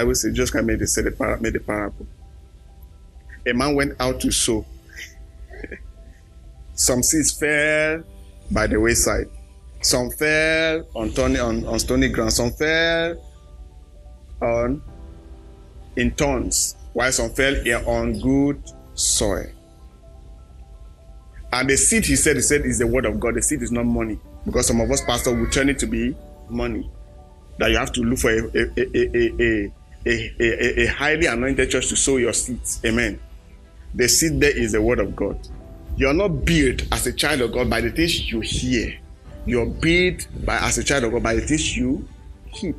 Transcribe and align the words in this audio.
Bible 0.00 0.14
says, 0.14 0.34
just 0.34 0.54
of 0.54 0.64
made 0.64 0.78
the, 0.78 0.86
say 0.86 1.02
the, 1.02 1.38
made 1.42 1.52
the 1.52 1.60
parable. 1.60 2.06
A 3.46 3.52
man 3.52 3.74
went 3.74 4.00
out 4.00 4.18
to 4.20 4.30
sow. 4.30 4.64
Some 6.74 7.02
seeds 7.02 7.32
fell 7.32 8.02
by 8.50 8.66
the 8.66 8.80
wayside. 8.80 9.26
Some 9.82 10.10
fell 10.10 10.86
on, 10.94 11.10
stony, 11.10 11.38
on, 11.38 11.66
on 11.66 11.78
stony 11.78 12.08
ground. 12.08 12.32
Some 12.32 12.50
fell 12.52 13.22
on 14.40 14.82
in 15.96 16.12
thorns, 16.12 16.76
while 16.94 17.12
some 17.12 17.28
fell 17.28 17.54
here 17.56 17.82
on 17.86 18.18
good 18.20 18.62
soil. 18.94 19.48
And 21.52 21.68
the 21.68 21.76
seed, 21.76 22.06
he 22.06 22.16
said, 22.16 22.36
he 22.36 22.42
said, 22.42 22.64
is 22.64 22.78
the 22.78 22.86
word 22.86 23.04
of 23.04 23.20
God. 23.20 23.34
The 23.34 23.42
seed 23.42 23.60
is 23.60 23.70
not 23.70 23.84
money. 23.84 24.18
Because 24.46 24.66
some 24.66 24.80
of 24.80 24.90
us 24.90 25.02
pastors 25.02 25.34
will 25.34 25.50
turn 25.50 25.68
it 25.68 25.78
to 25.80 25.86
be 25.86 26.16
money. 26.48 26.90
That 27.58 27.70
you 27.70 27.76
have 27.76 27.92
to 27.92 28.00
look 28.00 28.20
for 28.20 28.30
a, 28.30 28.46
a, 28.54 28.70
a, 28.78 29.42
a, 29.42 29.72
a, 30.06 30.82
a 30.82 30.86
highly 30.86 31.26
anointed 31.26 31.70
church 31.70 31.88
to 31.88 31.96
sow 31.96 32.16
your 32.16 32.32
seeds. 32.32 32.80
Amen. 32.84 33.20
The 33.94 34.08
seed 34.08 34.40
there 34.40 34.56
is 34.56 34.72
the 34.72 34.82
word 34.82 35.00
of 35.00 35.14
God. 35.16 35.38
You're 35.96 36.14
not 36.14 36.44
built 36.44 36.82
as 36.92 37.06
a 37.06 37.12
child 37.12 37.40
of 37.42 37.52
God 37.52 37.68
by 37.68 37.80
the 37.80 37.90
things 37.90 38.30
you 38.30 38.40
hear. 38.40 38.98
You're 39.46 39.66
built 39.66 40.26
by 40.44 40.56
as 40.58 40.78
a 40.78 40.84
child 40.84 41.04
of 41.04 41.12
God 41.12 41.22
by 41.22 41.34
the 41.34 41.40
things 41.40 41.76
you 41.76 42.06
keep. 42.52 42.76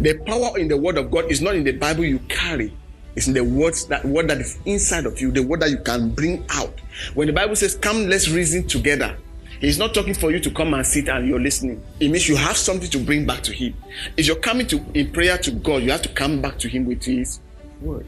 The 0.00 0.14
power 0.18 0.58
in 0.58 0.68
the 0.68 0.76
word 0.76 0.96
of 0.96 1.10
God 1.10 1.30
is 1.30 1.40
not 1.40 1.54
in 1.54 1.64
the 1.64 1.72
Bible 1.72 2.04
you 2.04 2.18
carry. 2.20 2.72
It's 3.16 3.28
in 3.28 3.34
the 3.34 3.44
words 3.44 3.86
that 3.86 4.04
word 4.04 4.28
that 4.28 4.38
is 4.38 4.58
inside 4.64 5.06
of 5.06 5.20
you, 5.20 5.30
the 5.30 5.42
word 5.42 5.60
that 5.60 5.70
you 5.70 5.78
can 5.78 6.10
bring 6.10 6.44
out. 6.50 6.80
When 7.14 7.26
the 7.26 7.32
Bible 7.32 7.54
says, 7.54 7.76
Come, 7.76 8.08
let's 8.08 8.28
reason 8.28 8.66
together. 8.66 9.16
He's 9.60 9.78
not 9.78 9.94
talking 9.94 10.14
for 10.14 10.30
you 10.30 10.40
to 10.40 10.50
come 10.50 10.74
and 10.74 10.86
sit 10.86 11.08
and 11.08 11.28
you're 11.28 11.40
listening. 11.40 11.82
It 12.00 12.08
means 12.08 12.28
you 12.28 12.36
have 12.36 12.56
something 12.56 12.90
to 12.90 12.98
bring 12.98 13.26
back 13.26 13.42
to 13.44 13.52
him. 13.52 13.74
If 14.16 14.26
you're 14.26 14.36
coming 14.36 14.66
to 14.68 14.84
in 14.94 15.12
prayer 15.12 15.38
to 15.38 15.50
God, 15.52 15.82
you 15.82 15.90
have 15.90 16.02
to 16.02 16.08
come 16.08 16.42
back 16.42 16.58
to 16.60 16.68
him 16.68 16.86
with 16.86 17.04
his 17.04 17.40
word. 17.80 18.06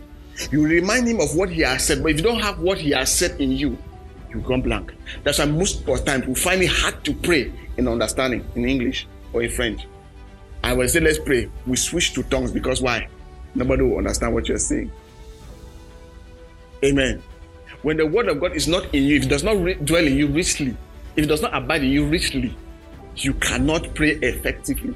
You 0.50 0.67
remind 0.67 1.08
him 1.08 1.20
of 1.20 1.34
what 1.34 1.48
he 1.50 1.62
has 1.62 1.86
said, 1.86 2.02
but 2.02 2.12
if 2.12 2.19
you 2.19 2.22
don't 2.22 2.41
have 2.41 2.58
what 2.61 2.78
he 2.78 2.91
has 2.91 3.12
said 3.12 3.41
in 3.41 3.52
you, 3.52 3.78
you 4.30 4.41
go 4.41 4.61
blank. 4.61 4.92
That's 5.24 5.39
why 5.39 5.47
most 5.47 5.80
of 5.80 5.86
the 5.86 6.05
time 6.05 6.27
we 6.27 6.34
find 6.34 6.62
it 6.62 6.70
hard 6.70 7.05
to 7.05 7.14
pray 7.14 7.52
in 7.77 7.89
understanding 7.89 8.44
in 8.55 8.69
English 8.69 9.06
or 9.33 9.42
in 9.42 9.50
French. 9.50 9.86
I 10.62 10.72
will 10.72 10.89
say 10.89 11.00
let's 11.00 11.19
pray, 11.19 11.48
we 11.67 11.77
switch 11.77 12.12
to 12.14 12.22
tongues 12.24 12.50
because 12.50 12.83
why? 12.83 13.08
Nobody 13.55 13.83
will 13.83 13.98
understand 13.98 14.34
what 14.34 14.48
you're 14.48 14.58
saying. 14.58 14.91
Amen. 16.84 17.22
When 17.83 17.97
the 17.97 18.06
word 18.06 18.28
of 18.28 18.41
God 18.41 18.55
is 18.55 18.69
not 18.69 18.94
in 18.94 19.05
you, 19.05 19.17
if 19.17 19.24
it 19.24 19.28
does 19.28 19.44
not 19.44 19.56
re- 19.62 19.74
dwell 19.74 20.06
in 20.06 20.17
you 20.17 20.27
richly, 20.27 20.77
if 21.17 21.25
it 21.25 21.28
does 21.28 21.42
not 21.42 21.55
abide 21.55 21.83
in 21.83 21.91
you 21.91 22.06
richly, 22.06 22.55
you 23.17 23.33
cannot 23.34 23.95
pray 23.95 24.11
effectively. 24.11 24.95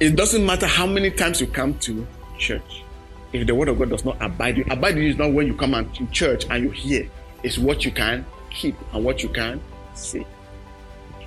It 0.00 0.16
doesn't 0.16 0.44
matter 0.44 0.66
how 0.66 0.86
many 0.86 1.10
times 1.10 1.40
you 1.40 1.46
come 1.46 1.78
to 1.80 2.06
church. 2.38 2.82
If 3.32 3.46
the 3.46 3.54
word 3.54 3.68
of 3.68 3.78
God 3.78 3.90
does 3.90 4.04
not 4.04 4.16
abide 4.20 4.56
you, 4.56 4.64
abide 4.70 4.96
you 4.96 5.08
is 5.08 5.16
not 5.16 5.32
when 5.32 5.46
you 5.46 5.54
come 5.54 5.72
to 5.92 6.06
church 6.06 6.44
and 6.50 6.64
you 6.64 6.70
hear. 6.70 7.08
It's 7.42 7.58
what 7.58 7.84
you 7.84 7.90
can 7.90 8.24
keep 8.50 8.74
and 8.92 9.04
what 9.04 9.22
you 9.22 9.28
can 9.28 9.60
say. 9.94 10.26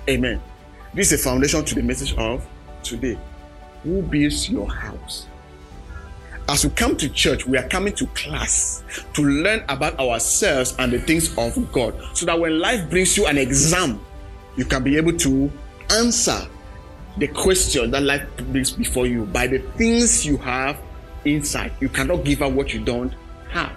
Amen. 0.08 0.40
This 0.94 1.12
is 1.12 1.20
a 1.20 1.24
foundation 1.24 1.64
to 1.64 1.74
the 1.74 1.82
message 1.82 2.14
of 2.16 2.46
today. 2.82 3.18
Who 3.82 4.02
builds 4.02 4.50
your 4.50 4.70
house? 4.70 5.26
As 6.48 6.64
we 6.64 6.70
come 6.70 6.96
to 6.98 7.08
church, 7.08 7.44
we 7.44 7.58
are 7.58 7.68
coming 7.68 7.92
to 7.94 8.06
class 8.08 8.84
to 9.14 9.22
learn 9.22 9.64
about 9.68 9.98
ourselves 9.98 10.76
and 10.78 10.92
the 10.92 11.00
things 11.00 11.36
of 11.36 11.72
God 11.72 11.94
so 12.12 12.24
that 12.26 12.38
when 12.38 12.60
life 12.60 12.88
brings 12.88 13.16
you 13.16 13.26
an 13.26 13.36
exam, 13.36 14.00
you 14.56 14.64
can 14.64 14.84
be 14.84 14.96
able 14.96 15.16
to 15.18 15.50
answer 15.90 16.46
the 17.18 17.26
question 17.28 17.90
that 17.90 18.02
life 18.02 18.24
brings 18.52 18.70
before 18.70 19.06
you 19.06 19.24
by 19.26 19.48
the 19.48 19.58
things 19.76 20.24
you 20.24 20.36
have 20.36 20.80
inside. 21.24 21.72
You 21.80 21.88
cannot 21.88 22.24
give 22.24 22.42
out 22.42 22.52
what 22.52 22.72
you 22.72 22.80
don't 22.80 23.12
have. 23.50 23.72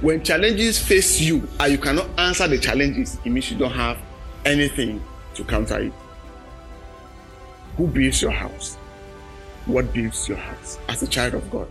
When 0.00 0.22
challenges 0.22 0.78
face 0.78 1.20
you 1.20 1.48
and 1.58 1.72
you 1.72 1.78
cannot 1.78 2.08
answer 2.18 2.46
the 2.46 2.58
challenges, 2.58 3.18
it 3.24 3.30
means 3.30 3.50
you 3.50 3.58
don't 3.58 3.72
have 3.72 3.98
anything 4.44 5.02
to 5.34 5.44
counter 5.44 5.80
it. 5.80 5.92
Who 7.76 7.88
builds 7.88 8.22
your 8.22 8.30
house? 8.30 8.76
What 9.66 9.92
builds 9.92 10.28
your 10.28 10.38
house 10.38 10.78
as 10.88 11.02
a 11.02 11.08
child 11.08 11.34
of 11.34 11.50
God? 11.50 11.66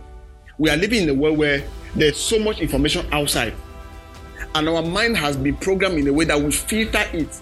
We 0.56 0.70
are 0.70 0.76
living 0.76 1.02
in 1.02 1.08
a 1.08 1.14
world 1.14 1.38
where 1.38 1.64
there's 1.96 2.16
so 2.16 2.38
much 2.38 2.60
information 2.60 3.06
outside, 3.12 3.54
and 4.54 4.68
our 4.68 4.82
mind 4.82 5.16
has 5.16 5.36
been 5.36 5.56
programmed 5.56 5.98
in 5.98 6.06
a 6.06 6.12
way 6.12 6.24
that 6.26 6.40
we 6.40 6.52
filter 6.52 7.04
it. 7.12 7.40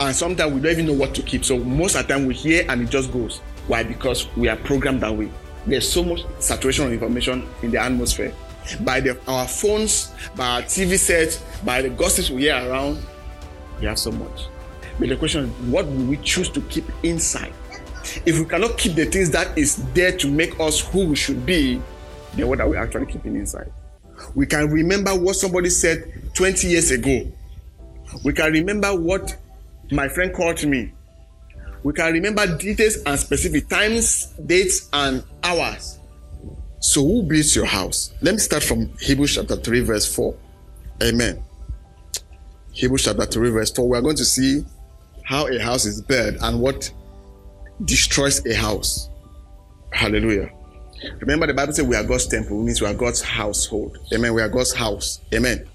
And 0.00 0.14
sometimes 0.14 0.54
we 0.54 0.60
don't 0.60 0.72
even 0.72 0.86
know 0.86 0.92
what 0.92 1.14
to 1.14 1.22
keep. 1.22 1.44
So 1.44 1.58
most 1.58 1.94
of 1.96 2.06
the 2.06 2.14
time 2.14 2.26
we 2.26 2.34
hear 2.34 2.64
and 2.68 2.82
it 2.82 2.90
just 2.90 3.12
goes. 3.12 3.38
Why? 3.66 3.82
Because 3.82 4.34
we 4.36 4.48
are 4.48 4.56
programmed 4.56 5.00
that 5.02 5.14
way. 5.14 5.30
There's 5.66 5.90
so 5.90 6.04
much 6.04 6.20
saturation 6.38 6.86
of 6.86 6.92
information 6.92 7.48
in 7.62 7.70
the 7.70 7.78
atmosphere. 7.78 8.34
By 8.80 9.00
the, 9.00 9.18
our 9.26 9.48
phones, 9.48 10.12
by 10.34 10.46
our 10.46 10.62
TV 10.62 10.98
sets, 10.98 11.42
by 11.64 11.82
the 11.82 11.90
gossips 11.90 12.30
we 12.30 12.42
hear 12.42 12.56
around, 12.56 12.98
we 13.80 13.86
have 13.86 13.98
so 13.98 14.12
much. 14.12 14.46
But 14.98 15.08
the 15.08 15.16
question 15.16 15.44
is, 15.44 15.50
what 15.70 15.86
will 15.86 16.04
we 16.06 16.16
choose 16.18 16.48
to 16.50 16.60
keep 16.62 16.84
inside? 17.02 17.52
If 18.24 18.38
we 18.38 18.44
cannot 18.44 18.78
keep 18.78 18.94
the 18.94 19.06
things 19.06 19.30
that 19.30 19.56
is 19.56 19.76
there 19.92 20.16
to 20.18 20.28
make 20.28 20.58
us 20.60 20.80
who 20.80 21.06
we 21.06 21.16
should 21.16 21.44
be, 21.44 21.80
then 22.34 22.48
what 22.48 22.60
are 22.60 22.68
we 22.68 22.76
actually 22.76 23.06
keeping 23.06 23.36
inside? 23.36 23.72
We 24.34 24.46
can 24.46 24.70
remember 24.70 25.14
what 25.14 25.36
somebody 25.36 25.70
said 25.70 26.12
20 26.34 26.68
years 26.68 26.90
ago. 26.90 27.26
We 28.24 28.32
can 28.32 28.52
remember 28.52 28.94
what 28.94 29.36
my 29.90 30.08
friend 30.08 30.32
called 30.32 30.64
me. 30.64 30.92
We 31.82 31.92
can 31.92 32.12
remember 32.12 32.56
details 32.56 32.96
and 33.06 33.18
specific 33.18 33.68
times, 33.68 34.26
dates, 34.44 34.88
and 34.92 35.22
hours. 35.42 35.98
So, 36.80 37.02
who 37.02 37.22
builds 37.22 37.54
your 37.54 37.64
house? 37.66 38.12
Let 38.20 38.34
me 38.34 38.38
start 38.38 38.62
from 38.62 38.90
Hebrews 38.98 39.34
chapter 39.34 39.56
3, 39.56 39.80
verse 39.80 40.14
4. 40.14 40.34
Amen. 41.02 41.42
Hebrews 42.72 43.04
chapter 43.04 43.24
3, 43.26 43.50
verse 43.50 43.70
4. 43.70 43.88
We 43.88 43.98
are 43.98 44.02
going 44.02 44.16
to 44.16 44.24
see 44.24 44.64
how 45.22 45.48
a 45.48 45.58
house 45.58 45.84
is 45.84 46.02
built 46.02 46.36
and 46.42 46.60
what 46.60 46.90
destroys 47.84 48.44
a 48.46 48.54
house. 48.54 49.08
Hallelujah. 49.92 50.50
Remember, 51.20 51.46
the 51.46 51.54
Bible 51.54 51.72
says 51.72 51.84
we 51.84 51.96
are 51.96 52.04
God's 52.04 52.26
temple, 52.26 52.62
means 52.62 52.80
we 52.80 52.86
are 52.86 52.94
God's 52.94 53.22
household. 53.22 53.98
Amen. 54.12 54.34
We 54.34 54.42
are 54.42 54.48
God's 54.48 54.72
house. 54.72 55.20
Amen. 55.34 55.68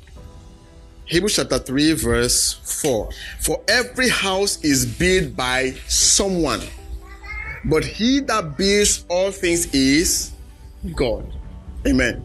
Hebrews 1.06 1.36
chapter 1.36 1.60
3, 1.60 1.94
verse 1.94 2.54
4. 2.82 3.10
For 3.40 3.62
every 3.68 4.10
house 4.10 4.64
is 4.64 4.86
built 4.86 5.36
by 5.36 5.72
someone, 5.88 6.62
but 7.66 7.84
he 7.84 8.20
that 8.22 8.58
builds 8.58 9.06
all 9.10 9.32
things 9.32 9.74
is 9.74 10.32
God. 10.96 11.26
Amen. 11.86 12.24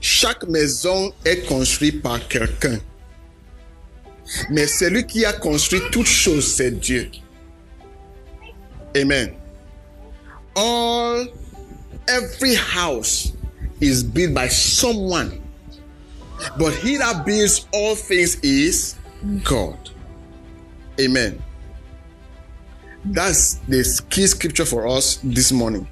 Chaque 0.00 0.46
maison 0.46 1.12
est 1.24 1.46
construite 1.48 2.02
par 2.02 2.20
quelqu'un. 2.28 2.80
Mais 4.50 4.66
celui 4.66 5.06
qui 5.06 5.24
a 5.24 5.32
construit 5.32 5.80
toute 5.90 6.06
chose, 6.06 6.46
c'est 6.54 6.70
Dieu. 6.70 7.10
Amen. 8.96 9.36
All, 10.54 11.26
every 12.08 12.54
house 12.54 13.32
is 13.78 14.02
built 14.02 14.32
by 14.32 14.48
someone, 14.48 15.42
but 16.58 16.72
he 16.72 16.96
that 16.96 17.26
builds 17.26 17.66
all 17.74 17.94
things 17.94 18.40
is 18.40 18.96
God. 19.44 19.90
Amen. 20.98 21.42
That's 23.04 23.56
the 23.68 24.02
key 24.08 24.26
scripture 24.26 24.64
for 24.64 24.88
us 24.88 25.20
this 25.22 25.52
morning. 25.52 25.86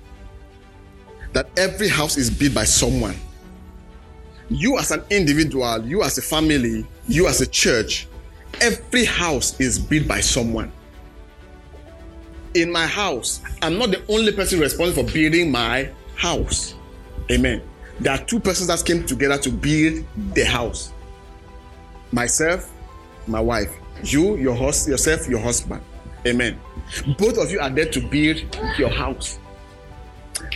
That 1.35 1.51
every 1.59 1.89
house 1.89 2.17
is 2.17 2.31
built 2.31 2.55
by 2.55 2.65
someone. 2.65 3.17
You, 4.49 4.79
as 4.79 4.93
an 4.93 5.03
individual, 5.11 5.85
you, 5.85 6.03
as 6.03 6.17
a 6.17 6.23
family, 6.23 6.87
you, 7.07 7.27
as 7.27 7.43
a 7.43 7.47
church, 7.47 8.09
every 8.63 9.05
house 9.05 9.61
is 9.61 9.79
built 9.79 10.09
by 10.09 10.21
someone 10.21 10.73
in 12.55 12.71
my 12.71 12.87
house, 12.87 13.41
I'm 13.63 13.79
not 13.79 13.91
the 13.91 14.03
only 14.09 14.33
person 14.33 14.61
responsible 14.61 15.05
for 15.05 15.13
building 15.13 15.51
my 15.51 15.91
house. 16.17 16.75
Amen. 17.31 17.63
There 18.01 18.13
are 18.13 18.25
two 18.25 18.41
persons 18.41 18.69
that 18.69 18.85
came 18.85 19.05
together 19.07 19.39
to 19.39 19.51
build 19.51 20.05
the 20.35 20.45
house 20.45 20.93
myself, 22.13 22.71
my 23.27 23.41
wife. 23.41 23.73
You, 24.03 24.37
your 24.37 24.55
host, 24.55 24.89
yourself, 24.89 25.29
your 25.29 25.41
husband. 25.41 25.83
Amen. 26.27 26.59
Both 27.19 27.39
of 27.39 27.51
you 27.51 27.61
are 27.61 27.71
there 27.71 27.91
to 27.91 28.01
build 28.01 28.43
your 28.79 28.91
house. 28.91 29.39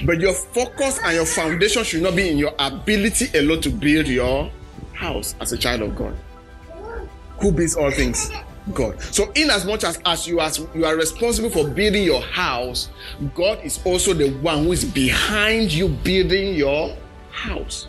But 0.05 0.21
your 0.21 0.35
focus 0.35 0.99
and 1.05 1.15
your 1.15 1.27
foundation 1.27 1.85
should 1.85 2.03
not 2.03 2.17
be 2.17 2.31
in 2.31 2.39
your 2.39 2.55
ability 2.59 3.37
alone 3.39 3.61
to 3.63 3.71
build 3.71 4.07
your 4.07 4.51
house 4.93 5.35
as 5.41 5.53
a 5.53 5.59
child 5.59 5.83
of 5.83 5.97
God. 5.97 6.17
Who 7.41 7.53
builds 7.53 7.77
all 7.77 7.91
things? 7.91 8.31
God. 8.75 9.01
So, 9.03 9.31
in 9.35 9.51
as 9.51 9.65
much 9.65 9.85
as, 9.85 9.99
as 10.05 10.27
you 10.27 10.41
as 10.41 10.59
you 10.75 10.85
are 10.85 10.97
responsible 10.97 11.51
for 11.51 11.67
building 11.69 12.05
your 12.05 12.23
house, 12.23 12.89
God 13.35 13.61
is 13.65 13.81
also 13.85 14.15
the 14.15 14.31
one 14.39 14.65
who 14.65 14.73
is 14.73 14.85
behind 14.85 15.73
you 15.73 15.89
building 15.89 16.55
your 16.55 16.97
house. 17.31 17.89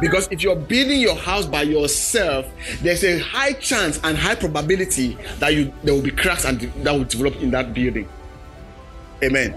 Because 0.00 0.28
if 0.30 0.42
you're 0.42 0.56
building 0.56 1.00
your 1.00 1.16
house 1.16 1.46
by 1.46 1.62
yourself, 1.62 2.46
there's 2.82 3.02
a 3.02 3.18
high 3.18 3.52
chance 3.54 3.98
and 4.04 4.16
high 4.16 4.34
probability 4.34 5.16
that 5.38 5.54
you 5.54 5.72
there 5.82 5.94
will 5.94 6.02
be 6.02 6.10
cracks 6.10 6.44
and 6.44 6.60
that 6.60 6.92
will 6.92 7.04
develop 7.04 7.36
in 7.36 7.50
that 7.50 7.74
building. 7.74 8.08
Amen. 9.22 9.54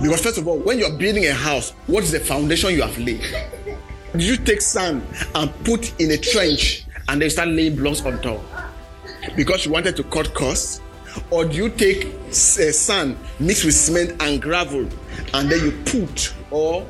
Because 0.00 0.22
first 0.22 0.38
of 0.38 0.48
all, 0.48 0.58
when 0.58 0.78
you're 0.78 0.96
building 0.96 1.26
a 1.26 1.34
house, 1.34 1.70
what 1.86 2.04
is 2.04 2.12
the 2.12 2.20
foundation 2.20 2.70
you 2.70 2.82
have 2.82 2.96
laid? 2.98 3.20
Did 4.12 4.22
you 4.22 4.36
take 4.36 4.60
sand 4.60 5.02
and 5.34 5.64
put 5.64 6.00
in 6.00 6.10
a 6.10 6.16
trench 6.16 6.86
and 7.08 7.20
then 7.20 7.28
start 7.30 7.48
laying 7.48 7.76
blocks 7.76 8.04
on 8.04 8.20
top? 8.22 8.40
Because 9.36 9.64
you 9.66 9.72
wanted 9.72 9.96
to 9.96 10.04
cut 10.04 10.34
costs? 10.34 10.80
Or 11.30 11.44
do 11.44 11.56
you 11.56 11.68
take 11.68 12.06
uh, 12.06 12.32
sand 12.32 13.16
mixed 13.38 13.64
with 13.64 13.74
cement 13.74 14.20
and 14.20 14.42
gravel 14.42 14.88
and 15.32 15.48
then 15.48 15.60
you 15.60 15.72
put 15.84 16.34
or 16.50 16.86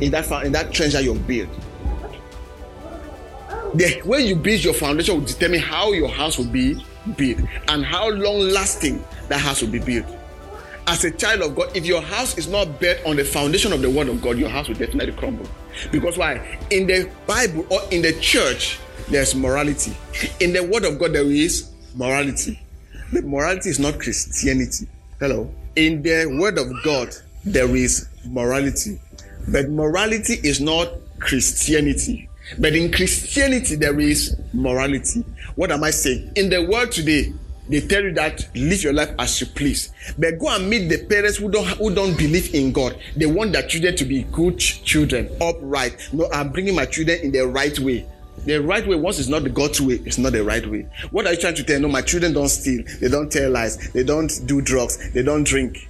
in 0.00 0.10
that 0.10 0.30
in 0.44 0.52
that 0.52 0.72
trench 0.72 0.92
that 0.92 1.04
you 1.04 1.14
build? 1.14 1.48
The 3.74 4.02
way 4.04 4.20
you 4.20 4.36
build 4.36 4.62
your 4.62 4.74
foundation 4.74 5.14
will 5.18 5.26
determine 5.26 5.60
how 5.60 5.92
your 5.92 6.08
house 6.08 6.36
will 6.38 6.46
be 6.46 6.84
built 7.16 7.40
and 7.68 7.84
how 7.84 8.10
long 8.10 8.40
lasting 8.40 9.02
that 9.28 9.40
house 9.40 9.62
will 9.62 9.70
be 9.70 9.80
built 9.80 10.06
as 10.86 11.04
a 11.04 11.10
child 11.10 11.42
of 11.42 11.54
God, 11.54 11.74
if 11.74 11.86
your 11.86 12.02
house 12.02 12.36
is 12.36 12.48
not 12.48 12.78
built 12.78 12.98
on 13.06 13.16
the 13.16 13.24
foundation 13.24 13.72
of 13.72 13.80
the 13.80 13.88
word 13.88 14.08
of 14.08 14.20
God, 14.20 14.38
your 14.38 14.48
house 14.48 14.68
will 14.68 14.74
definitely 14.74 15.12
crumble. 15.12 15.46
Because 15.90 16.18
why? 16.18 16.58
In 16.70 16.86
the 16.86 17.10
Bible 17.26 17.66
or 17.70 17.80
in 17.90 18.02
the 18.02 18.12
church, 18.20 18.78
there's 19.08 19.34
morality. 19.34 19.96
In 20.40 20.52
the 20.52 20.62
word 20.64 20.84
of 20.84 20.98
God, 20.98 21.12
there 21.12 21.30
is 21.30 21.70
morality. 21.94 22.60
But 23.12 23.24
morality 23.24 23.70
is 23.70 23.78
not 23.78 24.00
Christianity. 24.00 24.88
Hello. 25.20 25.50
In 25.76 26.02
the 26.02 26.26
word 26.40 26.58
of 26.58 26.66
God, 26.82 27.14
there 27.44 27.74
is 27.76 28.08
morality. 28.26 29.00
But 29.48 29.68
morality 29.68 30.34
is 30.42 30.60
not 30.60 30.88
Christianity. 31.18 32.28
But 32.58 32.74
in 32.74 32.92
Christianity, 32.92 33.76
there 33.76 33.98
is 34.00 34.36
morality. 34.52 35.24
What 35.54 35.70
am 35.70 35.84
I 35.84 35.90
saying? 35.90 36.32
In 36.36 36.50
the 36.50 36.64
world 36.64 36.92
today, 36.92 37.32
they 37.68 37.80
tell 37.80 38.02
you 38.02 38.12
that 38.12 38.48
live 38.54 38.82
your 38.82 38.92
life 38.92 39.10
as 39.18 39.40
you 39.40 39.46
please 39.46 39.90
but 40.18 40.38
go 40.38 40.54
and 40.54 40.68
meet 40.68 40.88
the 40.88 41.02
parents 41.06 41.38
who 41.38 41.50
don't 41.50 41.66
who 41.78 41.94
don't 41.94 42.16
believe 42.18 42.54
in 42.54 42.72
god 42.72 42.98
they 43.16 43.26
want 43.26 43.52
their 43.52 43.66
children 43.66 43.96
to 43.96 44.04
be 44.04 44.24
good 44.24 44.58
children 44.58 45.28
upright 45.40 45.96
no 46.12 46.28
i'm 46.32 46.50
bringing 46.50 46.74
my 46.74 46.84
children 46.84 47.18
in 47.20 47.32
the 47.32 47.40
right 47.40 47.78
way 47.78 48.06
the 48.44 48.58
right 48.58 48.86
way 48.86 48.96
once 48.96 49.18
it's 49.18 49.28
not 49.28 49.42
the 49.42 49.50
god's 49.50 49.80
way 49.80 49.94
it's 50.04 50.18
not 50.18 50.32
the 50.32 50.44
right 50.44 50.66
way. 50.66 50.86
What 51.10 51.26
are 51.26 51.32
you 51.32 51.40
trying 51.40 51.54
to 51.56 51.64
tell? 51.64 51.80
No 51.80 51.88
my 51.88 52.02
children 52.02 52.32
don't 52.32 52.48
steal. 52.48 52.84
They 53.00 53.08
don't 53.08 53.30
tell 53.30 53.50
lies. 53.50 53.76
They 53.92 54.04
don't 54.04 54.32
do 54.46 54.60
drugs. 54.60 55.10
They 55.12 55.22
don't 55.22 55.44
drink. 55.44 55.88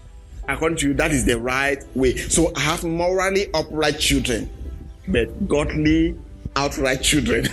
According 0.49 0.79
to 0.79 0.89
you 0.89 0.95
that 0.95 1.11
is 1.11 1.25
the 1.25 1.39
right 1.39 1.83
way. 1.95 2.17
So 2.17 2.53
i 2.55 2.61
have 2.61 2.85
morally 2.85 3.53
upright 3.55 3.99
children 3.99 4.51
but 5.09 5.49
godly 5.49 6.17
outright 6.57 7.03
children. 7.03 7.49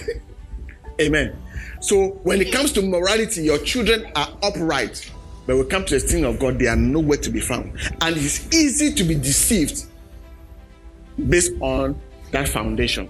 Amen. 1.01 1.35
So 1.81 2.09
when 2.23 2.41
it 2.41 2.51
comes 2.51 2.71
to 2.73 2.81
morality, 2.81 3.43
your 3.43 3.57
children 3.57 4.05
are 4.15 4.29
upright. 4.43 5.11
But 5.47 5.55
when 5.55 5.65
it 5.65 5.69
comes 5.69 5.89
to 5.89 5.99
the 5.99 6.07
thing 6.07 6.23
of 6.25 6.39
God, 6.39 6.59
they 6.59 6.67
are 6.67 6.75
nowhere 6.75 7.17
to 7.17 7.29
be 7.29 7.39
found. 7.39 7.73
And 8.01 8.15
it's 8.15 8.53
easy 8.53 8.93
to 8.93 9.03
be 9.03 9.15
deceived 9.15 9.85
based 11.27 11.53
on 11.59 11.99
that 12.31 12.47
foundation. 12.47 13.09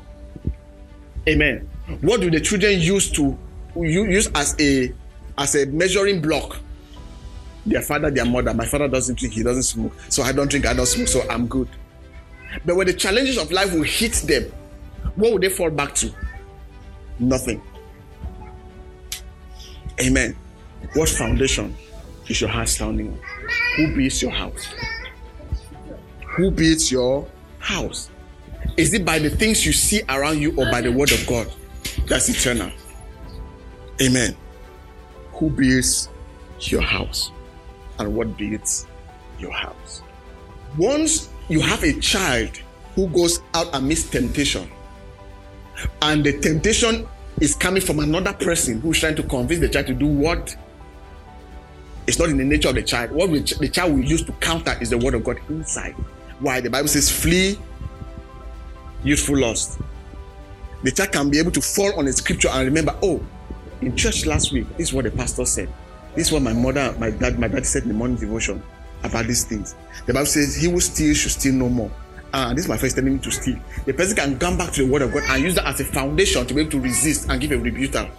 Amen. 1.28 1.68
What 2.02 2.22
do 2.22 2.32
the 2.32 2.40
children 2.40 2.80
use 2.80 3.12
to 3.12 3.38
use 3.76 4.28
as 4.34 4.56
a 4.60 4.94
as 5.38 5.56
a 5.56 5.66
measuring 5.68 6.22
block? 6.22 6.58
Their 7.66 7.82
father, 7.82 8.10
their 8.10 8.26
mother. 8.26 8.54
My 8.54 8.66
father 8.66 8.88
doesn't 8.88 9.20
drink, 9.20 9.36
he 9.36 9.44
doesn't 9.44 9.64
smoke. 9.64 9.94
So 10.10 10.24
I 10.24 10.32
don't 10.32 10.50
drink, 10.50 10.66
I 10.66 10.74
don't 10.74 10.88
smoke, 10.88 11.08
so 11.08 11.22
I'm 11.30 11.48
good. 11.48 11.70
But 12.66 12.76
when 12.76 12.88
the 12.88 12.94
challenges 12.94 13.38
of 13.38 13.52
life 13.52 13.74
will 13.74 13.84
hit 13.84 14.14
them, 14.14 14.52
what 15.16 15.32
will 15.32 15.40
they 15.40 15.50
fall 15.50 15.70
back 15.70 15.94
to? 15.96 16.12
Nothing. 17.20 17.62
Amen. 20.02 20.36
What 20.94 21.10
foundation 21.10 21.76
is 22.28 22.42
your 22.42 22.50
heart 22.50 22.70
standing 22.70 23.10
on? 23.10 23.20
Who 23.76 23.96
builds 23.96 24.22
your 24.22 24.32
house? 24.32 24.68
Who 26.36 26.50
builds 26.50 26.92
your 26.92 27.28
house? 27.60 28.10
Is 28.78 28.94
it 28.94 29.06
by 29.06 29.20
the 29.20 29.30
things 29.30 29.66
you 29.66 29.74
see 29.74 30.02
around 30.10 30.40
you 30.40 30.52
or 30.58 30.70
by 30.72 30.82
the 30.82 30.92
word 30.92 31.12
of 31.12 31.26
God? 31.28 31.52
That's 32.08 32.30
eternal. 32.30 32.72
Amen. 34.02 34.36
Who 35.34 35.50
builds 35.50 36.10
your 36.60 36.82
house? 36.82 37.32
And 38.00 38.16
what 38.16 38.38
builds 38.38 38.88
your 39.40 39.52
house? 39.52 40.02
Once 40.78 41.30
you 41.50 41.60
have 41.60 41.84
a 41.84 41.94
child 42.00 42.58
who 42.96 43.08
goes 43.08 43.42
out 43.54 43.68
amidst 43.74 44.12
temptation, 44.12 44.70
and 46.02 46.24
the 46.24 46.40
temptation 46.40 47.08
is 47.40 47.56
coming 47.56 47.82
from 47.82 48.00
another 48.00 48.34
person 48.34 48.80
who's 48.82 49.00
trying 49.00 49.16
to 49.16 49.24
convince 49.24 49.60
the 49.60 49.70
child 49.70 49.88
to 49.88 49.94
do 49.94 50.08
what 50.08 50.56
it's 52.08 52.20
not 52.20 52.30
in 52.30 52.38
the 52.38 52.44
nature 52.44 52.70
of 52.70 52.76
the 52.76 52.84
child. 52.84 53.12
What 53.12 53.30
the 53.32 53.70
child 53.72 53.94
will 53.94 54.04
use 54.04 54.24
to 54.26 54.32
counter 54.34 54.76
is 54.82 54.90
the 54.90 54.98
word 54.98 55.14
of 55.14 55.24
God 55.24 55.40
inside. 55.50 55.94
Why? 56.40 56.60
The 56.60 56.70
Bible 56.70 56.88
says, 56.88 57.10
flee 57.12 57.60
youthful 59.04 59.38
lust. 59.38 59.80
The 60.84 60.92
child 60.92 61.12
can 61.12 61.30
be 61.30 61.40
able 61.40 61.52
to 61.52 61.62
fall 61.62 61.98
on 61.98 62.06
the 62.06 62.14
scripture 62.14 62.50
and 62.50 62.66
remember, 62.66 62.98
oh, 63.02 63.24
in 63.82 63.96
church 63.96 64.26
last 64.26 64.52
week, 64.52 64.68
this 64.78 64.90
is 64.90 64.94
what 64.94 65.06
the 65.06 65.12
pastor 65.12 65.46
said. 65.46 65.70
This 66.16 66.28
is 66.28 66.34
what 66.34 66.42
my 66.42 66.54
mother, 66.54 66.96
my 67.00 67.12
dad, 67.12 67.40
my 67.40 67.48
dad 67.48 67.66
said 67.66 67.84
in 67.84 67.90
the 67.90 67.94
morning 67.96 68.18
devotion 68.18 68.62
about 69.04 69.26
these 69.26 69.46
things. 69.46 69.76
The 70.06 70.14
Bible 70.14 70.26
says, 70.26 70.56
He 70.56 70.70
who 70.70 70.80
steals 70.80 71.18
should 71.18 71.32
steal 71.32 71.54
no 71.54 71.70
more 71.70 71.92
ah, 72.34 72.54
this 72.54 72.66
is 72.66 72.70
my 72.70 72.78
first 72.78 72.96
telling 72.96 73.14
me 73.14 73.20
to 73.20 73.32
steal. 73.32 73.60
The 73.86 73.94
person 73.94 74.16
can 74.16 74.40
come 74.40 74.58
back 74.58 74.72
to 74.74 74.86
the 74.86 74.92
word 74.92 75.02
of 75.02 75.14
God 75.14 75.24
and 75.30 75.44
use 75.44 75.56
that 75.56 75.66
as 75.66 75.80
a 75.80 75.86
foundation 75.86 76.46
to 76.46 76.54
be 76.54 76.62
able 76.62 76.72
to 76.72 76.80
resist 76.80 77.30
and 77.30 77.40
give 77.40 77.52
a 77.52 77.58
rebuttal. 77.58 78.10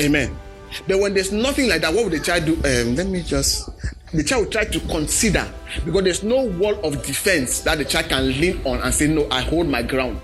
Amen. 0.00 0.36
But 0.86 1.00
when 1.00 1.14
there's 1.14 1.32
nothing 1.32 1.68
like 1.68 1.82
that, 1.82 1.92
what 1.94 2.04
would 2.04 2.12
the 2.12 2.20
child 2.20 2.44
do? 2.46 2.54
Um, 2.54 2.94
let 2.96 3.06
me 3.06 3.22
just. 3.22 3.70
The 4.12 4.22
child 4.22 4.44
will 4.44 4.52
try 4.52 4.64
to 4.64 4.80
consider 4.80 5.46
because 5.84 6.04
there's 6.04 6.22
no 6.22 6.42
wall 6.42 6.74
of 6.84 7.02
defense 7.04 7.60
that 7.60 7.78
the 7.78 7.84
child 7.84 8.10
can 8.10 8.26
lean 8.26 8.60
on 8.66 8.80
and 8.80 8.92
say, 8.92 9.06
No, 9.06 9.26
I 9.30 9.40
hold 9.40 9.68
my 9.68 9.82
ground. 9.82 10.20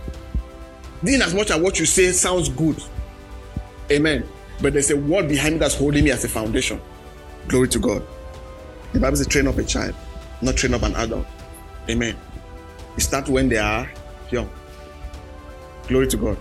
Then, 1.02 1.22
as 1.22 1.34
much 1.34 1.50
as 1.50 1.60
what 1.60 1.78
you 1.78 1.86
say 1.86 2.12
sounds 2.12 2.48
good, 2.48 2.82
amen. 3.90 4.28
But 4.60 4.72
there's 4.72 4.90
a 4.90 4.96
wall 4.96 5.22
behind 5.22 5.54
me 5.54 5.58
that's 5.60 5.76
holding 5.76 6.04
me 6.04 6.10
as 6.10 6.24
a 6.24 6.28
foundation. 6.28 6.80
Glory 7.46 7.68
to 7.68 7.78
God. 7.78 8.02
The 8.92 9.00
Bible 9.00 9.16
says, 9.16 9.26
train 9.26 9.46
up 9.46 9.58
a 9.58 9.64
child, 9.64 9.94
not 10.42 10.56
train 10.56 10.74
up 10.74 10.82
an 10.82 10.94
adult. 10.96 11.26
Amen. 11.88 12.16
It 12.96 13.00
starts 13.00 13.28
when 13.30 13.48
they 13.48 13.58
are 13.58 13.90
young. 14.30 14.50
Glory 15.86 16.08
to 16.08 16.16
God. 16.16 16.38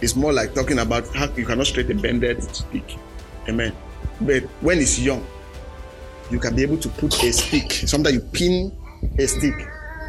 It's 0.00 0.14
more 0.14 0.32
like 0.32 0.54
talking 0.54 0.78
about 0.78 1.08
how 1.14 1.28
you 1.32 1.44
cannot 1.44 1.66
straight 1.66 1.90
a 1.90 1.94
bended 1.94 2.42
stick. 2.54 2.96
Amen. 3.48 3.74
But 4.20 4.44
when 4.60 4.78
it's 4.78 4.98
young, 4.98 5.24
you 6.30 6.38
can 6.38 6.54
be 6.54 6.62
able 6.62 6.76
to 6.78 6.88
put 6.88 7.22
a 7.22 7.32
stick. 7.32 7.72
Sometimes 7.72 8.16
you 8.16 8.20
pin 8.20 8.72
a 9.18 9.26
stick 9.26 9.54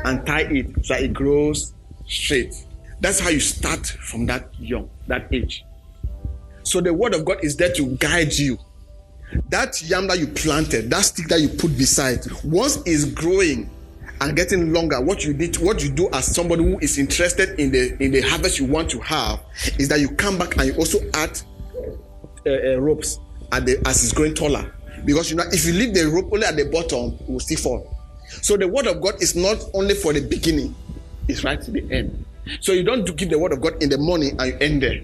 and 0.06 0.26
tie 0.26 0.42
it 0.42 0.86
so 0.86 0.96
it 0.96 1.14
grows 1.14 1.74
straight. 2.08 2.54
That's 3.00 3.20
how 3.20 3.30
you 3.30 3.40
start 3.40 3.86
from 3.86 4.26
that 4.26 4.50
young, 4.60 4.90
that 5.08 5.28
age. 5.32 5.64
So 6.64 6.82
the 6.82 6.94
word 6.94 7.14
of 7.14 7.24
God 7.24 7.44
is 7.44 7.56
there 7.56 7.72
to 7.74 7.86
guide 7.98 8.34
you. 8.34 8.58
That 9.50 9.82
yam 9.84 10.08
that 10.08 10.20
you 10.20 10.28
planted, 10.28 10.90
that 10.90 11.02
stick 11.02 11.28
that 11.28 11.40
you 11.40 11.50
put 11.50 11.78
beside, 11.78 12.20
once 12.44 12.80
it's 12.86 13.06
growing, 13.06 13.70
and 14.22 14.36
getting 14.36 14.74
longer 14.74 15.00
what 15.00 15.24
you 15.24 15.34
need 15.34 15.56
what 15.60 15.82
you 15.82 15.90
do 15.90 16.10
as 16.12 16.34
somebody 16.36 16.62
who 16.62 16.78
is 16.80 16.98
interested 16.98 17.58
in 17.60 17.72
the 17.72 17.96
in 18.04 18.12
the 18.12 18.20
harvest 18.22 18.60
you 18.60 18.66
want 18.66 18.90
to 18.90 19.00
have 19.00 19.40
is 19.78 19.88
that 19.88 20.00
you 20.02 20.10
come 20.10 20.38
back 20.38 20.58
and 20.58 20.68
you 20.68 20.74
also 20.76 21.00
add 21.14 21.40
uh, 22.46 22.50
uh, 22.50 22.80
ropes 22.80 23.20
at 23.52 23.66
the 23.66 23.82
as 23.88 24.04
it's 24.04 24.14
growing 24.14 24.34
taller 24.34 24.72
because 25.06 25.30
you 25.30 25.36
know 25.38 25.44
if 25.52 25.66
you 25.66 25.74
leave 25.74 25.94
the 25.94 26.06
rope 26.08 26.30
only 26.32 26.46
at 26.46 26.56
the 26.56 26.66
bottom 26.66 27.18
it 27.22 27.30
will 27.30 27.40
still 27.40 27.58
fall 27.58 27.98
so 28.42 28.58
the 28.58 28.68
word 28.68 28.88
of 28.88 29.02
god 29.02 29.22
is 29.22 29.36
not 29.36 29.58
only 29.74 29.96
for 29.96 30.14
the 30.14 30.22
beginning 30.22 30.76
it's 31.28 31.44
right 31.44 31.62
to 31.62 31.72
the 31.72 31.84
end 31.92 32.26
so 32.60 32.72
you 32.72 32.84
don't 32.84 33.06
give 33.18 33.30
the 33.30 33.40
word 33.40 33.52
of 33.52 33.62
god 33.62 33.82
in 33.82 33.90
the 33.90 33.98
morning 33.98 34.36
and 34.40 34.52
you 34.52 34.58
end 34.60 34.82
there 34.82 35.02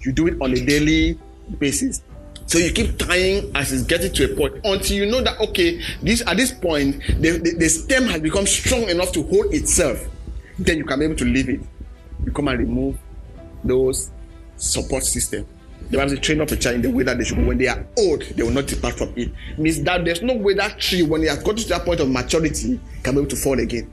you 0.00 0.12
do 0.12 0.26
it 0.26 0.36
on 0.40 0.52
a 0.52 0.64
daily 0.64 1.18
basis 1.58 2.02
so 2.46 2.58
you 2.58 2.72
keep 2.72 2.98
tying 2.98 3.50
as 3.54 3.72
it's 3.72 3.84
getting 3.84 4.12
to 4.12 4.32
a 4.32 4.36
point 4.36 4.54
until 4.64 4.96
you 4.96 5.06
know 5.06 5.22
that 5.22 5.40
okay, 5.40 5.80
this 6.02 6.22
at 6.26 6.36
this 6.36 6.52
point 6.52 7.00
the, 7.20 7.38
the, 7.38 7.56
the 7.58 7.68
stem 7.68 8.04
has 8.04 8.20
become 8.20 8.46
strong 8.46 8.88
enough 8.88 9.12
to 9.12 9.22
hold 9.22 9.52
itself. 9.54 10.04
Then 10.58 10.78
you 10.78 10.84
can 10.84 10.98
be 10.98 11.06
able 11.06 11.16
to 11.16 11.24
leave 11.24 11.48
it. 11.48 11.60
You 12.24 12.32
come 12.32 12.48
and 12.48 12.58
remove 12.58 12.98
those 13.64 14.10
support 14.56 15.04
system. 15.04 15.46
The 15.90 15.98
Bible 15.98 16.10
says, 16.10 16.20
train 16.20 16.40
up 16.40 16.50
a 16.50 16.56
child 16.56 16.76
in 16.76 16.82
the 16.82 16.90
way 16.90 17.04
that 17.04 17.18
they 17.18 17.24
should 17.24 17.36
go. 17.36 17.44
When 17.44 17.58
they 17.58 17.68
are 17.68 17.86
old, 17.98 18.22
they 18.22 18.42
will 18.42 18.50
not 18.50 18.66
depart 18.66 18.94
from 18.94 19.12
it. 19.16 19.30
Means 19.58 19.82
that 19.82 20.04
there's 20.04 20.22
no 20.22 20.34
way 20.34 20.54
that 20.54 20.78
tree, 20.80 21.02
when 21.02 21.22
it 21.22 21.28
has 21.28 21.42
got 21.42 21.56
to 21.58 21.68
that 21.68 21.84
point 21.84 22.00
of 22.00 22.10
maturity, 22.10 22.80
can 23.02 23.14
be 23.14 23.20
able 23.20 23.30
to 23.30 23.36
fall 23.36 23.58
again. 23.58 23.90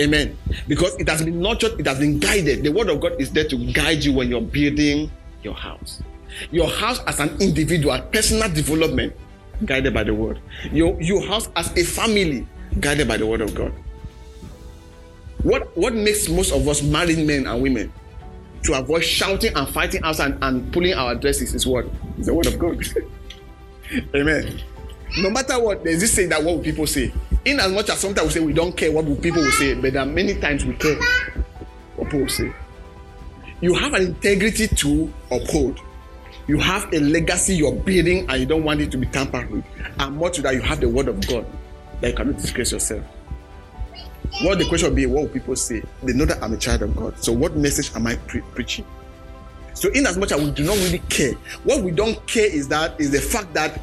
Amen. 0.00 0.36
Because 0.68 0.94
it 0.96 1.08
has 1.08 1.24
been 1.24 1.40
nurtured, 1.40 1.80
it 1.80 1.86
has 1.86 1.98
been 1.98 2.20
guided. 2.20 2.62
The 2.62 2.70
word 2.70 2.88
of 2.88 3.00
God 3.00 3.20
is 3.20 3.32
there 3.32 3.48
to 3.48 3.72
guide 3.72 4.04
you 4.04 4.12
when 4.12 4.28
you're 4.28 4.40
building 4.40 5.10
your 5.42 5.54
house. 5.54 6.02
Your 6.50 6.68
house 6.68 7.00
as 7.06 7.18
an 7.18 7.40
individual, 7.40 8.00
personal 8.12 8.48
development, 8.48 9.14
guided 9.64 9.92
by 9.92 10.04
the 10.04 10.14
word. 10.14 10.38
Your, 10.70 11.00
your 11.00 11.26
house 11.26 11.48
as 11.56 11.76
a 11.76 11.82
family, 11.82 12.46
guided 12.78 13.08
by 13.08 13.16
the 13.16 13.26
word 13.26 13.40
of 13.40 13.54
God. 13.54 13.72
What, 15.42 15.76
what 15.76 15.94
makes 15.94 16.28
most 16.28 16.52
of 16.52 16.66
us 16.68 16.82
married 16.82 17.26
men 17.26 17.46
and 17.46 17.62
women 17.62 17.92
to 18.64 18.74
avoid 18.74 19.04
shouting 19.04 19.54
and 19.54 19.68
fighting 19.68 20.02
outside 20.02 20.32
and, 20.32 20.44
and 20.44 20.72
pulling 20.72 20.94
our 20.94 21.14
dresses 21.14 21.54
is 21.54 21.66
what? 21.66 21.86
Is 22.18 22.26
the 22.26 22.34
word 22.34 22.46
of 22.46 22.58
God. 22.58 22.84
Amen. 24.14 24.60
no 25.18 25.30
matter 25.30 25.58
what, 25.58 25.82
there's 25.84 26.00
this 26.00 26.12
saying 26.12 26.28
that 26.28 26.42
what 26.42 26.56
will 26.56 26.62
people 26.62 26.86
say? 26.86 27.12
In 27.44 27.60
as 27.60 27.72
much 27.72 27.88
as 27.88 27.98
sometimes 27.98 28.28
we 28.28 28.32
say 28.34 28.40
we 28.40 28.52
don't 28.52 28.76
care 28.76 28.92
what 28.92 29.04
will 29.04 29.16
people 29.16 29.42
will 29.42 29.50
say, 29.52 29.74
but 29.74 29.92
there 29.92 30.04
many 30.04 30.34
times 30.34 30.64
we 30.64 30.74
care 30.74 30.96
what 31.96 32.06
people 32.06 32.20
will 32.20 32.28
say. 32.28 32.52
You 33.60 33.74
have 33.74 33.94
an 33.94 34.02
integrity 34.02 34.68
to 34.68 35.12
uphold. 35.30 35.80
You 36.46 36.58
have 36.58 36.92
a 36.92 37.00
legacy 37.00 37.56
you're 37.56 37.74
building 37.74 38.26
and 38.28 38.40
you 38.40 38.46
don't 38.46 38.64
want 38.64 38.80
it 38.80 38.90
to 38.92 38.98
be 38.98 39.06
tampered 39.06 39.50
with. 39.50 39.64
And 39.98 40.16
more 40.16 40.30
to 40.30 40.42
that, 40.42 40.54
you 40.54 40.62
have 40.62 40.80
the 40.80 40.88
word 40.88 41.08
of 41.08 41.26
God 41.26 41.44
that 42.00 42.10
you 42.10 42.16
cannot 42.16 42.36
disgrace 42.36 42.72
yourself. 42.72 43.04
What 44.42 44.58
the 44.58 44.66
question 44.66 44.88
will 44.90 44.96
be, 44.96 45.06
what 45.06 45.22
will 45.22 45.28
people 45.28 45.56
say? 45.56 45.82
They 46.02 46.12
know 46.12 46.24
that 46.24 46.42
I'm 46.42 46.52
a 46.52 46.56
child 46.56 46.82
of 46.82 46.94
God. 46.94 47.22
So, 47.22 47.32
what 47.32 47.56
message 47.56 47.94
am 47.94 48.06
I 48.06 48.16
pre- 48.16 48.40
preaching? 48.40 48.84
So, 49.74 49.90
in 49.90 50.06
as 50.06 50.16
much 50.16 50.32
as 50.32 50.40
we 50.40 50.50
do 50.50 50.64
not 50.64 50.76
really 50.76 51.00
care, 51.08 51.34
what 51.64 51.82
we 51.82 51.90
don't 51.90 52.24
care 52.26 52.46
is 52.46 52.68
that 52.68 53.00
is 53.00 53.10
the 53.10 53.20
fact 53.20 53.52
that 53.54 53.80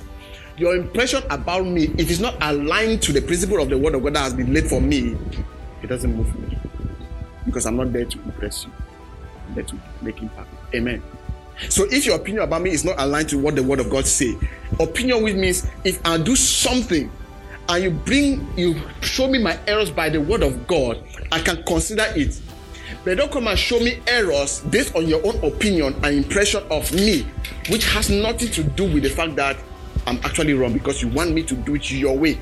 your 0.57 0.75
impression 0.75 1.23
about 1.29 1.65
me, 1.65 1.85
if 1.97 2.09
it's 2.09 2.19
not 2.19 2.35
aligned 2.41 3.01
to 3.03 3.11
the 3.11 3.21
principle 3.21 3.61
of 3.61 3.69
the 3.69 3.77
word 3.77 3.95
of 3.95 4.03
God 4.03 4.13
that 4.13 4.19
has 4.19 4.33
been 4.33 4.53
laid 4.53 4.67
for 4.67 4.79
me, 4.79 5.17
it 5.81 5.87
doesn't 5.87 6.15
move 6.15 6.33
me. 6.39 6.57
Because 7.45 7.65
I'm 7.65 7.75
not 7.75 7.91
there 7.91 8.05
to 8.05 8.21
impress 8.23 8.65
you. 8.65 8.71
I'm 9.47 9.55
there 9.55 9.63
to 9.65 9.75
make 10.01 10.21
impact. 10.21 10.49
Amen. 10.73 11.03
So 11.69 11.85
if 11.89 12.05
your 12.05 12.15
opinion 12.15 12.43
about 12.43 12.61
me 12.61 12.71
is 12.71 12.83
not 12.83 12.95
aligned 12.97 13.29
to 13.29 13.37
what 13.37 13.55
the 13.55 13.63
word 13.63 13.79
of 13.79 13.89
God 13.89 14.05
say, 14.05 14.35
opinion 14.79 15.23
with 15.23 15.35
means 15.35 15.67
if 15.83 16.05
I 16.05 16.17
do 16.17 16.35
something 16.35 17.11
and 17.69 17.83
you 17.83 17.91
bring 17.91 18.47
you 18.57 18.79
show 19.01 19.27
me 19.27 19.39
my 19.39 19.59
errors 19.67 19.91
by 19.91 20.09
the 20.09 20.21
word 20.21 20.43
of 20.43 20.67
God, 20.67 21.03
I 21.31 21.39
can 21.39 21.63
consider 21.63 22.05
it. 22.15 22.39
But 23.03 23.17
don't 23.17 23.31
come 23.31 23.47
and 23.47 23.57
show 23.57 23.79
me 23.79 23.99
errors 24.07 24.61
based 24.61 24.95
on 24.95 25.07
your 25.07 25.25
own 25.25 25.43
opinion 25.43 25.93
and 26.03 26.15
impression 26.15 26.63
of 26.71 26.91
me, 26.93 27.21
which 27.69 27.85
has 27.93 28.09
nothing 28.09 28.49
to 28.51 28.63
do 28.63 28.83
with 28.91 29.03
the 29.03 29.09
fact 29.09 29.35
that 29.35 29.57
I'm 30.07 30.17
actually 30.17 30.53
wrong 30.53 30.73
because 30.73 31.01
you 31.01 31.07
want 31.09 31.33
me 31.33 31.43
to 31.43 31.55
do 31.55 31.75
it 31.75 31.91
your 31.91 32.17
way. 32.17 32.39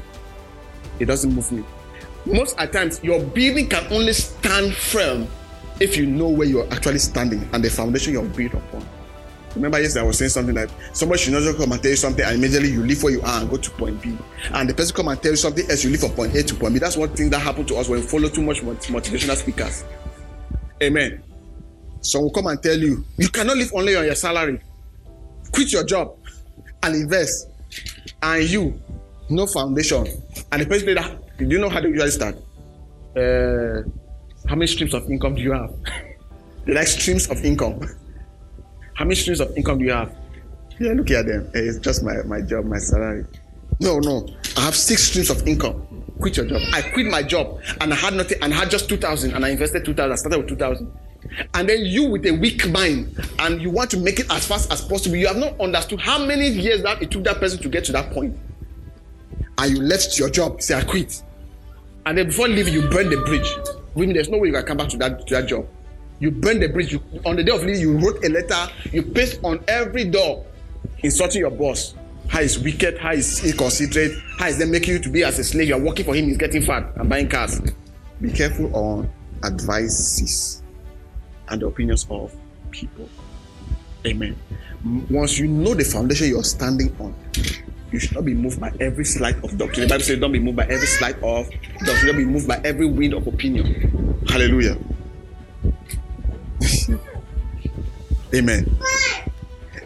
It 1.00 1.06
doesn't 1.06 1.34
move 1.34 1.51
me. 1.51 1.63
Most 2.25 2.58
at 2.58 2.72
times, 2.72 3.03
your 3.03 3.22
building 3.22 3.68
can 3.68 3.92
only 3.92 4.13
stand 4.13 4.74
firm 4.74 5.27
if 5.80 5.98
you 5.98 6.06
know 6.06 6.30
where 6.30 6.48
you're 6.48 6.72
actually 6.72 7.00
standing 7.00 7.48
and 7.51 7.63
the 7.63 7.70
foundation 7.70 8.13
you're 8.13 8.24
built 8.24 8.53
upon. 8.53 8.86
Remember, 9.55 9.79
yesterday 9.79 10.03
I 10.03 10.07
was 10.07 10.17
saying 10.17 10.29
something 10.29 10.55
that 10.55 10.69
somebody 10.93 11.22
should 11.22 11.33
not 11.33 11.43
just 11.43 11.57
come 11.57 11.72
and 11.72 11.81
tell 11.81 11.91
you 11.91 11.98
something 11.98 12.25
and 12.25 12.36
immediately 12.36 12.69
you 12.69 12.83
leave 12.83 13.03
where 13.03 13.13
you 13.13 13.22
are 13.22 13.41
and 13.41 13.50
go 13.50 13.57
to 13.57 13.72
point 13.72 14.01
B. 14.01 14.17
And 14.51 14.69
the 14.69 14.74
person 14.74 14.95
come 14.95 15.07
and 15.10 15.22
tell 15.22 15.31
you 15.31 15.38
something 15.38 15.69
else, 15.69 15.83
you 15.83 15.91
leave 15.91 16.00
from 16.00 16.12
point 16.12 16.36
A 16.36 16.43
to 16.43 16.55
point 16.55 16.74
B. 16.74 16.79
That's 16.79 16.98
one 16.98 17.10
thing 17.10 17.29
that 17.29 17.39
happened 17.39 17.67
to 17.67 17.75
us 17.75 17.88
when 17.88 18.00
we 18.00 18.05
follow 18.05 18.29
too 18.29 18.41
much 18.41 18.62
motivational 18.62 19.36
speakers. 19.36 19.83
Amen. 20.81 21.24
So 22.01 22.22
will 22.22 22.31
come 22.31 22.48
and 22.48 22.62
tell 22.62 22.77
you, 22.77 23.05
you 23.17 23.29
cannot 23.29 23.57
live 23.57 23.72
only 23.74 23.95
on 23.95 24.05
your 24.05 24.15
salary. 24.15 24.60
Quit 25.53 25.72
your 25.72 25.86
job 25.86 26.17
and 26.81 26.95
invest. 26.95 27.50
And 28.22 28.43
you, 28.43 28.79
no 29.29 29.45
foundation. 29.45 30.07
And 30.51 30.62
the 30.62 30.65
person 30.65 30.95
that, 30.95 31.38
do 31.38 31.45
you 31.45 31.60
know 31.60 31.69
how 31.69 31.79
they 31.79 31.89
usually 31.89 32.12
start? 32.12 32.36
Uh, 33.15 33.83
how 34.48 34.55
many 34.55 34.67
streams 34.67 34.93
of 34.93 35.10
income 35.10 35.36
do 35.36 35.41
you 35.41 35.53
have? 35.53 35.74
like 36.67 36.88
streams 36.88 37.29
of 37.29 37.43
income. 37.45 37.79
How 38.96 39.06
many 39.06 39.16
streams 39.16 39.40
of 39.40 39.56
income 39.58 39.80
do 39.80 39.86
you 39.86 39.92
have? 39.92 40.16
Yeah, 40.80 40.94
look 40.94 41.10
at 41.12 41.26
them. 41.26 41.50
Eh, 41.56 41.60
it's 41.60 41.80
just 41.80 42.04
my, 42.04 42.22
my 42.24 42.42
job, 42.42 42.66
my 42.66 42.78
salary. 42.78 43.26
No, 43.80 44.00
no. 44.00 44.28
I 44.58 44.62
have 44.62 44.76
six 44.76 45.04
streams 45.04 45.30
of 45.30 45.48
income. 45.48 45.86
Quit 46.20 46.38
your 46.38 46.46
job. 46.46 46.62
I 46.74 46.82
quit 46.82 47.08
my 47.08 47.24
job 47.24 47.60
and 47.82 47.92
I 47.92 47.96
had 47.96 48.14
nothing 48.14 48.38
and 48.42 48.54
I 48.54 48.58
had 48.58 48.70
just 48.70 48.88
2000 48.90 49.34
and 49.34 49.46
I 49.46 49.50
invested 49.50 49.84
2000. 49.86 50.12
I 50.12 50.16
started 50.16 50.38
with 50.38 50.48
2000. 50.48 50.92
And 51.54 51.70
then 51.70 51.80
you 51.86 52.10
with 52.10 52.26
a 52.26 52.32
weak 52.32 52.70
mind 52.70 53.18
and 53.40 53.62
you 53.62 53.70
want 53.72 53.90
to 53.92 53.98
make 53.98 54.20
it 54.20 54.32
as 54.32 54.48
fast 54.48 54.72
as 54.72 54.82
possible. 54.82 55.16
You 55.16 55.28
have 55.28 55.38
not 55.38 55.60
understood 55.60 56.00
how 56.00 56.24
many 56.24 56.48
years 56.48 56.84
that 56.84 57.02
it 57.02 57.12
took 57.12 57.24
that 57.24 57.40
person 57.40 57.60
to 57.62 57.70
get 57.70 57.84
to 57.86 57.92
that 57.94 58.12
point. 58.12 58.38
And 59.58 59.72
you 59.72 59.82
left 59.82 60.18
your 60.20 60.30
job, 60.30 60.62
say 60.62 60.76
I 60.76 60.84
quit. 60.84 61.22
And 62.06 62.18
then 62.18 62.28
before 62.28 62.48
leaving, 62.48 62.74
you 62.74 62.82
burn 62.90 63.10
the 63.10 63.18
bridge. 63.18 63.50
With 63.96 64.14
there's 64.14 64.30
no 64.30 64.38
way 64.38 64.48
you 64.50 64.54
can 64.54 64.66
come 64.66 64.78
back 64.78 64.90
to 64.90 64.98
that, 64.98 65.28
to 65.28 65.34
that 65.36 65.48
job. 65.48 65.68
You 66.20 66.32
burn 66.32 66.60
the 66.60 66.67
bridge. 66.67 66.93
You, 66.93 67.01
on 67.25 67.36
the 67.36 67.43
day 67.43 67.53
of 67.53 67.63
leaving, 67.63 67.82
you 67.82 67.98
wrote 67.98 68.24
a 68.24 68.29
letter. 68.29 68.72
You 68.91 69.03
paste 69.03 69.39
on 69.43 69.63
every 69.67 70.05
door, 70.05 70.46
insulting 71.00 71.41
your 71.41 71.51
boss. 71.51 71.96
How 72.27 72.41
is 72.41 72.58
wicked? 72.58 72.98
How 72.98 73.12
is 73.12 73.43
inconsiderate? 73.43 74.13
How 74.39 74.48
is 74.48 74.58
they 74.58 74.65
making 74.65 74.93
you 74.93 75.00
to 75.00 75.10
be 75.10 75.24
as 75.24 75.38
a 75.39 75.43
slave? 75.43 75.67
You 75.67 75.75
are 75.75 75.82
working 75.82 76.05
for 76.05 76.15
him. 76.15 76.25
He's 76.25 76.38
getting 76.38 76.62
fat 76.62 76.91
and 76.96 77.10
buying 77.10 77.27
cars. 77.27 77.60
Be 78.22 78.32
careful 78.32 78.74
on 78.75 79.10
advices 79.43 80.63
and 81.50 81.62
the 81.62 81.67
opinions 81.67 82.08
of 82.10 82.34
people. 82.72 83.10
Amen. 84.08 84.36
Once 85.10 85.38
you 85.38 85.48
know 85.48 85.74
the 85.74 85.84
foundation 85.84 86.29
you're 86.29 86.43
standing 86.43 86.96
on, 87.00 87.13
you 87.91 88.00
should 88.00 88.15
not 88.15 88.25
be 88.25 88.34
moved 88.34 88.60
by 88.60 88.72
every 88.79 89.05
sleight 89.05 89.36
of 89.43 89.58
doctrine. 89.58 89.88
The 89.88 89.93
Bible 89.93 90.03
says, 90.03 90.20
"Don't 90.20 90.32
be 90.32 90.39
moved 90.39 90.58
by 90.58 90.65
every 90.65 90.88
sleight 90.88 91.15
of 91.17 91.50
doctrine. 91.86 92.08
Don't 92.08 92.17
be 92.17 92.25
moved 92.25 92.48
by 92.48 92.60
every 92.63 92.86
wind 92.86 93.13
of 93.13 93.27
opinion." 93.27 94.17
Hallelujah. 94.27 94.77
Amen. 98.36 98.66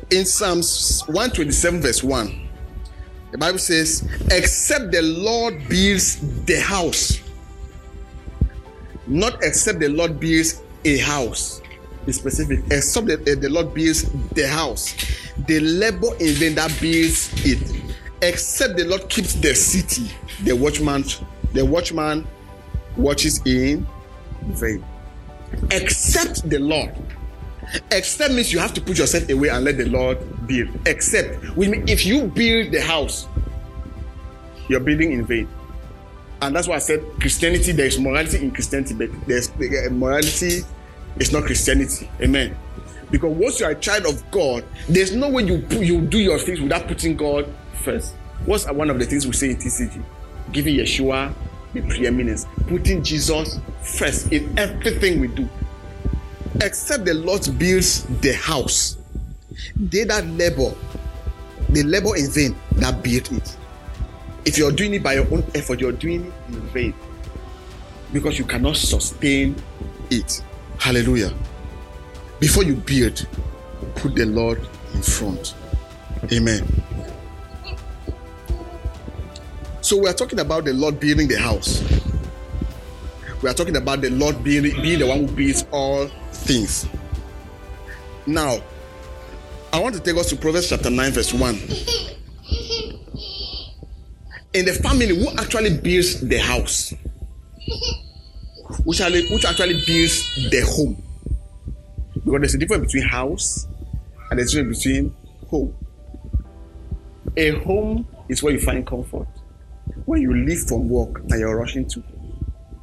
In 0.09 0.25
Psalms 0.25 1.01
127, 1.07 1.81
verse 1.81 2.01
1, 2.01 2.49
the 3.31 3.37
Bible 3.37 3.59
says, 3.59 4.07
Except 4.31 4.89
the 4.91 5.01
Lord 5.01 5.67
builds 5.67 6.45
the 6.45 6.61
house, 6.61 7.19
not 9.05 9.43
except 9.43 9.79
the 9.79 9.89
Lord 9.89 10.17
builds 10.17 10.61
a 10.85 10.97
house. 10.99 11.61
Be 12.05 12.13
specific. 12.13 12.59
Except 12.71 13.07
the, 13.07 13.21
eh, 13.27 13.35
the 13.35 13.49
Lord 13.49 13.73
builds 13.73 14.09
the 14.29 14.47
house, 14.47 14.95
the 15.45 15.59
labor 15.59 16.15
in 16.21 16.33
vain 16.35 16.55
that 16.55 16.73
builds 16.79 17.29
it. 17.45 17.81
Except 18.21 18.77
the 18.77 18.85
Lord 18.85 19.09
keeps 19.09 19.33
the 19.33 19.53
city, 19.53 20.09
the 20.43 20.55
watchman, 20.55 21.03
the 21.51 21.65
watchman 21.65 22.25
watches 22.95 23.41
in 23.45 23.85
vain. 24.43 24.85
Except 25.69 26.49
the 26.49 26.59
Lord 26.59 26.95
Except 27.91 28.33
means 28.33 28.51
you 28.53 28.59
have 28.59 28.73
to 28.73 28.81
put 28.81 28.97
yourself 28.97 29.29
away 29.29 29.49
and 29.49 29.65
let 29.65 29.77
the 29.77 29.89
Lord 29.89 30.17
build. 30.47 30.69
Except, 30.85 31.43
which 31.55 31.69
means 31.69 31.89
if 31.89 32.05
you 32.05 32.23
build 32.27 32.71
the 32.71 32.81
house, 32.81 33.27
you're 34.69 34.79
building 34.79 35.11
in 35.11 35.25
vain. 35.25 35.47
And 36.41 36.55
that's 36.55 36.67
why 36.67 36.75
I 36.75 36.79
said 36.79 37.03
Christianity, 37.19 37.71
there 37.71 37.87
is 37.87 37.99
morality 37.99 38.37
in 38.37 38.51
Christianity, 38.51 38.93
but 38.93 39.09
there's 39.27 39.49
uh, 39.49 39.89
morality 39.91 40.61
is 41.19 41.31
not 41.31 41.43
Christianity. 41.45 42.09
Amen. 42.21 42.55
Because 43.09 43.35
once 43.35 43.59
you're 43.59 43.71
a 43.71 43.75
child 43.75 44.05
of 44.05 44.29
God, 44.31 44.63
there's 44.87 45.15
no 45.15 45.29
way 45.29 45.43
you 45.43 45.65
you 45.79 46.01
do 46.01 46.19
your 46.19 46.37
things 46.37 46.61
without 46.61 46.87
putting 46.87 47.15
God 47.15 47.51
first. 47.83 48.13
What's 48.45 48.69
one 48.69 48.89
of 48.89 48.99
the 48.99 49.05
things 49.05 49.25
we 49.25 49.33
say 49.33 49.49
in 49.49 49.57
TCG? 49.57 50.03
Giving 50.51 50.75
Yeshua 50.75 51.33
the 51.73 51.81
preeminence, 51.81 52.45
putting 52.67 53.03
Jesus 53.03 53.59
first 53.81 54.31
in 54.31 54.57
everything 54.57 55.19
we 55.19 55.27
do 55.27 55.49
except 56.61 57.05
the 57.05 57.13
Lord 57.13 57.47
builds 57.57 58.03
the 58.21 58.33
house, 58.33 58.97
they 59.75 60.03
that 60.05 60.25
labor, 60.27 60.73
they 61.69 61.83
labor 61.83 62.15
in 62.15 62.29
vain 62.29 62.55
that 62.73 63.03
build 63.03 63.31
it. 63.31 63.57
If 64.45 64.57
you're 64.57 64.71
doing 64.71 64.93
it 64.93 65.03
by 65.03 65.13
your 65.15 65.31
own 65.33 65.43
effort, 65.55 65.79
you're 65.79 65.91
doing 65.91 66.25
it 66.25 66.33
in 66.53 66.61
vain 66.69 66.93
because 68.13 68.39
you 68.39 68.45
cannot 68.45 68.77
sustain 68.77 69.55
it. 70.09 70.41
Hallelujah. 70.79 71.33
Before 72.39 72.63
you 72.63 72.75
build, 72.75 73.27
put 73.95 74.15
the 74.15 74.25
Lord 74.25 74.65
in 74.93 75.01
front. 75.01 75.53
Amen. 76.31 76.65
So 79.81 79.97
we 79.97 80.07
are 80.07 80.13
talking 80.13 80.39
about 80.39 80.65
the 80.65 80.73
Lord 80.73 80.99
building 80.99 81.27
the 81.27 81.39
house. 81.39 81.83
We 83.41 83.49
are 83.49 83.53
talking 83.53 83.77
about 83.77 84.01
the 84.01 84.09
Lord 84.09 84.43
being, 84.43 84.63
being 84.81 84.99
the 84.99 85.07
one 85.07 85.27
who 85.27 85.27
builds 85.27 85.65
all 85.71 86.09
things. 86.37 86.87
Now, 88.25 88.59
I 89.71 89.79
want 89.79 89.95
to 89.95 90.01
take 90.01 90.15
us 90.17 90.29
to 90.29 90.35
Proverbs 90.35 90.69
chapter 90.69 90.89
9, 90.89 91.11
verse 91.11 91.33
1. 91.33 91.55
In 94.53 94.65
the 94.65 94.73
family, 94.73 95.17
who 95.17 95.29
actually 95.37 95.77
builds 95.77 96.21
the 96.21 96.37
house? 96.37 96.93
Which 98.83 99.01
actually, 99.01 99.27
which 99.29 99.45
actually 99.45 99.81
builds 99.85 100.49
the 100.49 100.61
home? 100.61 101.01
Because 102.13 102.39
there's 102.39 102.55
a 102.55 102.57
difference 102.57 102.91
between 102.91 103.07
house 103.07 103.67
and 104.29 104.39
there's 104.39 104.53
a 104.53 104.57
difference 104.57 104.83
between 104.83 105.15
home. 105.49 105.75
A 107.37 107.51
home 107.59 108.07
is 108.29 108.41
where 108.41 108.53
you 108.53 108.59
find 108.59 108.85
comfort. 108.85 109.27
When 110.05 110.21
you 110.21 110.33
leave 110.33 110.61
from 110.61 110.89
work 110.89 111.19
and 111.19 111.39
you're 111.39 111.55
rushing 111.55 111.87
to, 111.89 112.03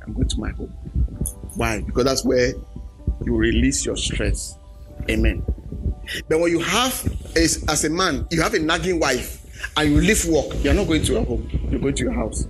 I'm 0.07 0.13
going 0.13 0.29
to 0.29 0.39
my 0.39 0.51
home. 0.51 0.69
Why? 1.55 1.81
Because 1.81 2.05
that's 2.05 2.25
where 2.25 2.53
you 3.25 3.37
release 3.37 3.85
your 3.85 3.97
stress. 3.97 4.59
Amen. 5.11 5.45
But 6.29 6.41
when 6.41 6.51
you 6.51 6.61
have, 6.61 7.37
as, 7.37 7.65
as 7.69 7.85
a 7.85 7.91
man, 7.91 8.27
you 8.31 8.43
have 8.43 8.55
a 8.55 8.59
nagging 8.59 9.01
wife 9.01 9.45
and 9.77 9.91
you 9.91 10.01
leave 10.01 10.25
work, 10.27 10.53
you're 10.63 10.75
not 10.75 10.87
going 10.87 11.03
to 11.05 11.13
your 11.13 11.25
home, 11.25 11.49
you're 11.71 11.81
going 11.81 11.95
to 11.95 12.05
your 12.05 12.13
house. 12.13 12.47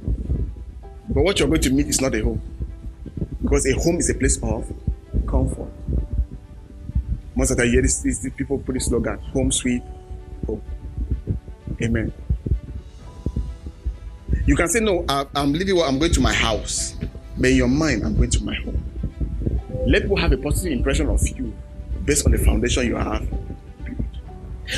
But 1.09 1.23
what 1.23 1.38
you're 1.38 1.49
going 1.49 1.61
to 1.62 1.71
meet 1.71 1.87
is 1.88 2.00
not 2.00 2.14
a 2.14 2.23
home. 2.23 2.40
Because 3.42 3.66
a 3.66 3.73
home 3.73 3.99
is 3.99 4.11
a 4.11 4.14
place 4.14 4.42
of 4.42 4.73
comfort. 5.26 5.71
Most 7.37 7.50
of 7.50 7.56
the 7.59 7.66
year, 7.66 7.83
this, 7.83 7.99
this, 8.00 8.26
people 8.37 8.59
put 8.59 8.75
this 8.75 8.87
slogan 8.87 9.18
home 9.18 9.50
sweet 9.52 9.83
home. 10.47 10.62
Amen. 11.83 12.12
You 14.47 14.56
can 14.56 14.68
say, 14.68 14.80
No, 14.80 15.04
I, 15.09 15.26
am 15.35 15.52
leaving 15.52 15.80
I'm 15.83 15.99
going 15.99 16.12
to 16.12 16.21
my 16.21 16.33
house. 16.33 16.97
But 17.37 17.50
in 17.50 17.56
your 17.56 17.68
mind, 17.68 18.04
I'm 18.04 18.16
going 18.16 18.30
to 18.30 18.44
my 18.44 18.54
home. 18.54 18.83
Let 19.86 20.02
people 20.02 20.16
have 20.16 20.32
a 20.32 20.36
positive 20.36 20.72
impression 20.72 21.08
of 21.08 21.26
you 21.28 21.54
based 22.04 22.26
on 22.26 22.32
the 22.32 22.38
foundation 22.38 22.86
you 22.86 22.96
have. 22.96 23.26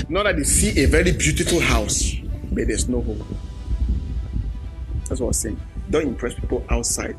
Not 0.09 0.25
that 0.25 0.37
they 0.37 0.45
see 0.45 0.83
a 0.83 0.87
very 0.87 1.13
beautiful 1.13 1.61
house, 1.61 2.15
but 2.51 2.67
there's 2.67 2.89
no 2.89 3.01
home. 3.01 3.25
That's 5.09 5.21
what 5.21 5.29
I'm 5.29 5.33
saying. 5.33 5.61
Don't 5.91 6.03
impress 6.03 6.35
people 6.35 6.65
outside. 6.69 7.17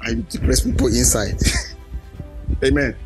I 0.00 0.10
impress 0.10 0.62
people 0.62 0.86
inside. 0.86 1.38
Amen. 2.64 2.96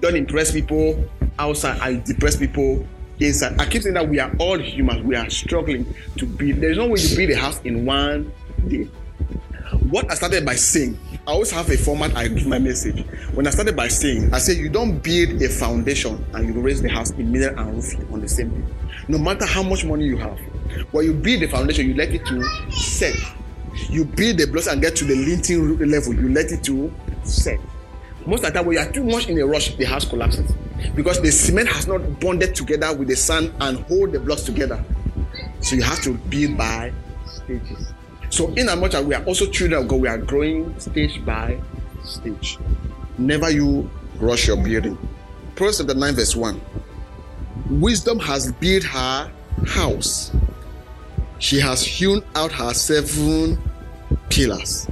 Don't 0.00 0.16
impress 0.16 0.52
people 0.52 1.04
outside. 1.38 1.78
I 1.80 1.96
depress 1.96 2.36
people 2.36 2.86
inside. 3.20 3.60
I 3.60 3.66
keep 3.66 3.82
saying 3.82 3.94
that 3.94 4.08
we 4.08 4.20
are 4.20 4.32
all 4.38 4.58
humans. 4.58 5.02
We 5.02 5.16
are 5.16 5.28
struggling 5.28 5.94
to 6.16 6.26
build. 6.26 6.60
There's 6.60 6.78
no 6.78 6.86
way 6.86 7.00
you 7.00 7.16
build 7.16 7.30
a 7.30 7.36
house 7.36 7.60
in 7.62 7.84
one 7.84 8.32
day. 8.68 8.84
What 9.90 10.10
I 10.10 10.14
started 10.14 10.46
by 10.46 10.54
saying, 10.54 10.98
I 11.26 11.32
always 11.32 11.50
have 11.50 11.68
a 11.70 11.76
format 11.76 12.16
I 12.16 12.28
give 12.28 12.46
my 12.46 12.60
message. 12.60 13.04
When 13.34 13.48
I 13.48 13.50
started 13.50 13.74
by 13.74 13.88
saying, 13.88 14.32
I 14.32 14.38
say 14.38 14.52
you 14.52 14.68
don't 14.68 14.98
build 14.98 15.42
a 15.42 15.48
foundation 15.48 16.24
and 16.32 16.46
you 16.46 16.60
raise 16.60 16.80
the 16.80 16.88
house 16.88 17.10
in 17.10 17.32
middle 17.32 17.58
and 17.58 17.74
roof 17.74 18.12
on 18.12 18.20
the 18.20 18.28
same 18.28 18.50
day. 18.50 18.72
No 19.08 19.18
matter 19.18 19.44
how 19.44 19.64
much 19.64 19.84
money 19.84 20.04
you 20.04 20.16
have, 20.18 20.38
when 20.92 21.04
you 21.04 21.12
build 21.12 21.42
the 21.42 21.48
foundation, 21.48 21.88
you 21.88 21.94
let 21.94 22.10
it 22.10 22.24
to 22.26 22.44
set. 22.70 23.16
You 23.88 24.04
build 24.04 24.38
the 24.38 24.46
blocks 24.46 24.68
and 24.68 24.80
get 24.80 24.94
to 24.96 25.04
the 25.04 25.16
lintel 25.16 25.62
level, 25.84 26.14
you 26.14 26.28
let 26.32 26.52
it 26.52 26.62
to 26.64 26.94
set. 27.24 27.58
Most 28.24 28.44
of 28.44 28.52
the 28.52 28.58
time, 28.60 28.66
when 28.66 28.76
you 28.76 28.82
are 28.82 28.92
too 28.92 29.02
much 29.02 29.28
in 29.28 29.36
a 29.40 29.46
rush, 29.46 29.74
the 29.74 29.84
house 29.84 30.04
collapses 30.04 30.52
because 30.94 31.20
the 31.20 31.32
cement 31.32 31.68
has 31.68 31.88
not 31.88 32.20
bonded 32.20 32.54
together 32.54 32.94
with 32.96 33.08
the 33.08 33.16
sand 33.16 33.52
and 33.62 33.78
hold 33.86 34.12
the 34.12 34.20
blocks 34.20 34.42
together. 34.42 34.84
So 35.60 35.74
you 35.74 35.82
have 35.82 36.00
to 36.02 36.14
build 36.14 36.56
by 36.56 36.92
stages. 37.26 37.92
So, 38.36 38.48
in 38.52 38.68
as 38.68 38.78
much 38.78 38.92
as 38.92 39.02
we 39.02 39.14
are 39.14 39.24
also 39.24 39.46
children 39.46 39.80
of 39.80 39.88
God, 39.88 39.98
we 40.02 40.08
are 40.08 40.18
growing 40.18 40.78
stage 40.78 41.24
by 41.24 41.58
stage. 42.04 42.58
Never 43.16 43.48
you 43.50 43.90
rush 44.18 44.48
your 44.48 44.58
building. 44.62 44.98
Proverbs 45.54 45.78
chapter 45.78 45.94
9, 45.94 46.14
verse 46.14 46.36
1. 46.36 46.60
Wisdom 47.70 48.18
has 48.18 48.52
built 48.52 48.84
her 48.84 49.32
house. 49.66 50.32
She 51.38 51.58
has 51.60 51.82
hewn 51.82 52.22
out 52.34 52.52
her 52.52 52.74
seven 52.74 53.58
pillars. 54.28 54.86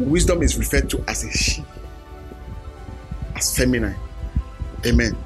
Wisdom 0.00 0.42
is 0.42 0.58
referred 0.58 0.90
to 0.90 1.04
as 1.06 1.22
a 1.22 1.30
she, 1.30 1.64
as 3.36 3.56
feminine. 3.56 3.94
Amen. 4.84 5.16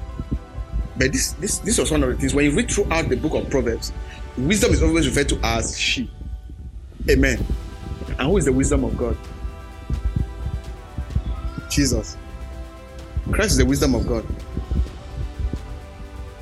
But 0.95 1.11
this, 1.11 1.31
this, 1.31 1.57
this 1.57 1.79
was 1.79 1.89
one 1.89 2.03
of 2.03 2.09
the 2.09 2.17
things 2.17 2.35
when 2.35 2.45
you 2.45 2.55
read 2.55 2.69
throughout 2.69 3.09
the 3.09 3.15
book 3.15 3.33
of 3.33 3.49
Proverbs, 3.49 3.91
wisdom 4.37 4.73
is 4.73 4.83
always 4.83 5.07
referred 5.07 5.29
to 5.29 5.39
as 5.41 5.75
she. 5.75 6.07
Amen. 7.09 7.43
And 8.19 8.27
who 8.27 8.37
is 8.37 8.45
the 8.45 8.53
wisdom 8.53 8.83
of 8.83 8.97
God? 8.97 9.17
Jesus. 11.69 12.17
Christ 13.31 13.51
is 13.51 13.57
the 13.57 13.65
wisdom 13.65 13.95
of 13.95 14.07
God. 14.07 14.25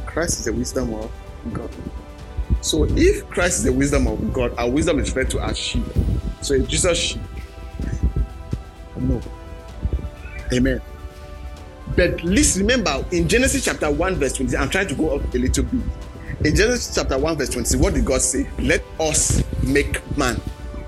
Christ 0.06 0.40
is 0.40 0.46
the 0.46 0.54
wisdom 0.54 0.94
of 0.94 1.12
God. 1.54 1.70
So 2.62 2.86
if 2.90 3.28
Christ 3.30 3.60
is 3.60 3.64
the 3.64 3.74
wisdom 3.74 4.08
of 4.08 4.34
God, 4.34 4.54
our 4.58 4.70
wisdom 4.70 5.00
is 5.00 5.10
referred 5.10 5.30
to 5.32 5.40
as 5.40 5.58
sheep. 5.58 5.84
So 6.42 6.54
is 6.56 6.68
Jesus 6.68 6.98
she? 6.98 7.20
No. 9.00 9.22
Amen. 10.54 10.82
But 11.96 12.20
please 12.20 12.58
remember 12.60 13.04
in 13.12 13.28
Genesis 13.28 13.66
chapter 13.66 13.90
1, 13.90 14.16
verse 14.16 14.34
20, 14.34 14.56
I'm 14.58 14.70
trying 14.70 14.88
to 14.88 14.96
go 14.96 15.16
up 15.16 15.34
a 15.34 15.38
little 15.38 15.64
bit. 15.64 15.82
In 16.46 16.56
Genesis 16.56 16.94
chapter 16.94 17.18
1, 17.18 17.38
verse 17.38 17.50
20, 17.50 17.78
what 17.78 17.94
did 17.94 18.06
God 18.06 18.22
say? 18.22 18.50
Let 18.60 18.84
us 19.00 19.44
make 19.64 20.02
man. 20.18 20.40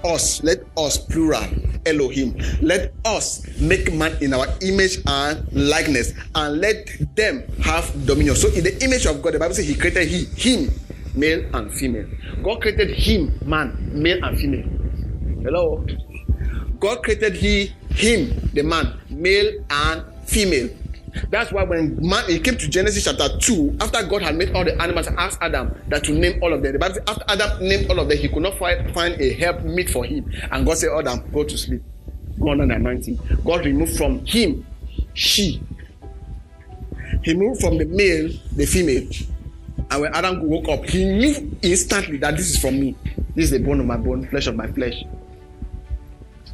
Us, 0.04 0.44
let 0.44 0.60
us, 0.78 0.98
plural, 0.98 1.48
Elohim. 1.86 2.36
Let 2.62 2.94
us 3.06 3.48
make 3.60 3.94
man 3.94 4.18
in 4.22 4.34
our 4.34 4.48
image 4.62 5.00
and 5.08 5.48
likeness, 5.54 6.14
and 6.36 6.60
let 6.60 6.88
them 7.16 7.44
have 7.64 7.88
dominion. 8.06 8.36
So, 8.36 8.50
in 8.52 8.64
the 8.64 8.84
image 8.84 9.06
of 9.06 9.22
God, 9.22 9.34
the 9.34 9.40
Bible 9.40 9.56
says 9.56 9.68
He 9.68 9.76
created 9.76 10.08
He, 10.08 10.26
Him, 10.36 10.70
male 11.16 11.46
and 11.56 11.72
female. 11.72 12.08
God 12.44 12.62
created 12.62 12.90
Him, 12.92 13.40
man, 13.46 13.78
male 13.94 14.24
and 14.24 14.38
female. 14.38 14.68
Hello? 15.44 15.86
God 16.80 17.04
created 17.04 17.36
He, 17.36 17.72
Him, 17.92 18.50
the 18.54 18.64
man, 18.64 19.00
male 19.10 19.64
and 19.70 20.04
female. 20.26 20.70
That's 21.30 21.52
why 21.52 21.64
when 21.64 21.98
man 22.08 22.26
he 22.28 22.40
came 22.40 22.58
to 22.58 22.68
Genesis 22.68 23.04
chapter 23.04 23.38
2, 23.40 23.78
after 23.82 24.04
God 24.04 24.22
had 24.22 24.36
made 24.36 24.56
all 24.56 24.64
the 24.64 24.80
animals 24.82 25.08
asked 25.08 25.40
Adam 25.42 25.76
that 25.90 26.04
to 26.06 26.14
name 26.14 26.42
all 26.42 26.54
of 26.54 26.64
them. 26.64 26.74
The 26.74 26.80
Bible 26.80 26.96
says 26.96 27.04
after 27.08 27.26
Adam 27.28 27.68
named 27.68 27.90
all 27.90 28.00
of 28.00 28.10
them, 28.10 28.18
he 28.18 28.28
could 28.28 28.44
not 28.44 28.58
find, 28.58 28.94
find 28.94 29.20
a 29.22 29.34
help 29.34 29.64
meet 29.64 29.90
for 29.90 30.04
him. 30.06 30.32
And 30.52 30.66
God 30.66 30.78
said, 30.78 30.90
Adam, 30.98 31.24
go 31.32 31.44
to 31.44 31.58
sleep. 31.58 31.84
Go 32.40 32.50
on 32.50 32.68
the 32.68 32.74
anointing. 32.74 33.20
God 33.46 33.66
removed 33.66 33.96
from 33.96 34.26
him 34.26 34.66
she. 35.14 35.62
He 37.24 37.34
moved 37.34 37.62
from 37.62 37.78
the 37.78 37.86
male, 37.86 38.30
the 38.56 38.66
female. 38.66 39.08
And 39.92 40.02
when 40.02 40.14
Adam 40.16 40.48
woke 40.48 40.68
up, 40.70 40.86
he 40.86 41.06
knew 41.06 41.58
instantly 41.62 42.18
that 42.18 42.36
this 42.36 42.50
is 42.50 42.60
from 42.60 42.80
me. 42.80 42.96
This 43.36 43.46
is 43.46 43.52
the 43.52 43.60
bone 43.60 43.80
of 43.80 43.86
my 43.86 43.98
bone, 43.98 44.28
flesh 44.28 44.48
of 44.48 44.56
my 44.56 44.68
flesh. 44.68 45.04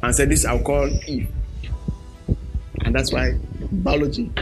And 0.02 0.14
said, 0.14 0.30
This 0.30 0.44
I'll 0.44 0.62
call 0.62 0.88
Eve. 1.06 1.28
And 2.90 2.98
that's 2.98 3.12
why 3.12 3.38
biology. 3.70 4.32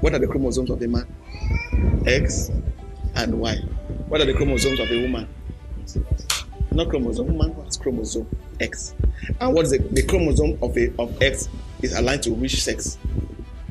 What 0.00 0.14
are 0.14 0.18
the 0.18 0.26
chromosomes 0.26 0.70
of 0.70 0.80
a 0.80 0.88
man? 0.88 1.06
X 2.06 2.50
and 3.16 3.38
Y. 3.38 3.56
What 4.08 4.22
are 4.22 4.24
the 4.24 4.32
chromosomes 4.32 4.80
of 4.80 4.90
a 4.90 5.02
woman? 5.02 5.28
Not 6.72 6.88
chromosome. 6.88 7.36
Woman 7.36 7.54
has 7.62 7.76
chromosome 7.76 8.26
X. 8.60 8.94
And 9.42 9.52
what 9.52 9.66
is 9.66 9.72
the, 9.72 9.78
the 9.78 10.02
chromosome 10.04 10.58
of 10.62 10.74
a 10.78 10.90
of 10.98 11.20
X 11.20 11.50
is 11.82 11.94
aligned 11.94 12.22
to 12.22 12.32
which 12.32 12.62
sex? 12.64 12.96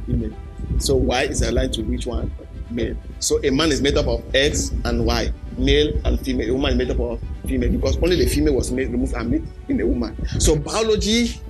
Female. 0.05 0.37
So 0.77 0.95
Y 0.95 1.23
is 1.23 1.41
aligned 1.41 1.73
to 1.73 1.81
which 1.81 2.05
one? 2.05 2.31
Male. 2.69 2.95
So 3.17 3.43
a 3.43 3.49
man 3.49 3.71
is 3.71 3.81
made 3.81 3.97
up 3.97 4.05
of 4.05 4.23
X 4.35 4.69
and 4.85 5.03
Y, 5.03 5.33
male 5.57 5.99
and 6.05 6.19
female. 6.19 6.51
A 6.51 6.53
woman 6.53 6.73
is 6.73 6.77
made 6.77 6.91
up 6.91 6.99
of 6.99 7.19
female 7.47 7.71
because 7.71 7.97
only 7.97 8.17
the 8.23 8.27
female 8.27 8.53
was 8.53 8.71
made, 8.71 8.91
removed 8.91 9.15
and 9.15 9.31
made 9.31 9.47
in 9.67 9.77
the 9.77 9.87
woman. 9.87 10.15
So 10.39 10.55
biology 10.55 11.41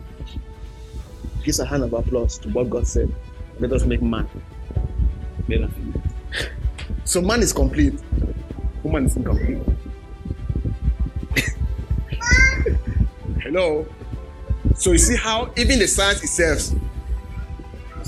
gives 1.43 1.59
a 1.59 1.65
hand 1.65 1.83
of 1.83 1.93
applause 1.93 2.37
to 2.39 2.49
what 2.49 2.69
God 2.69 2.87
said. 2.87 3.13
Let 3.59 3.71
us 3.71 3.85
make 3.85 4.01
man. 4.01 4.27
Male 5.47 5.63
and 5.63 5.73
female. 5.75 6.01
So 7.03 7.21
man 7.21 7.41
is 7.41 7.53
complete. 7.53 7.99
Woman 8.81 9.05
is 9.05 9.15
incomplete. 9.15 9.61
Hello. 13.41 13.85
So 14.75 14.91
you 14.91 14.97
see 14.97 15.15
how 15.15 15.51
even 15.57 15.79
the 15.79 15.87
science 15.87 16.23
itself 16.23 16.71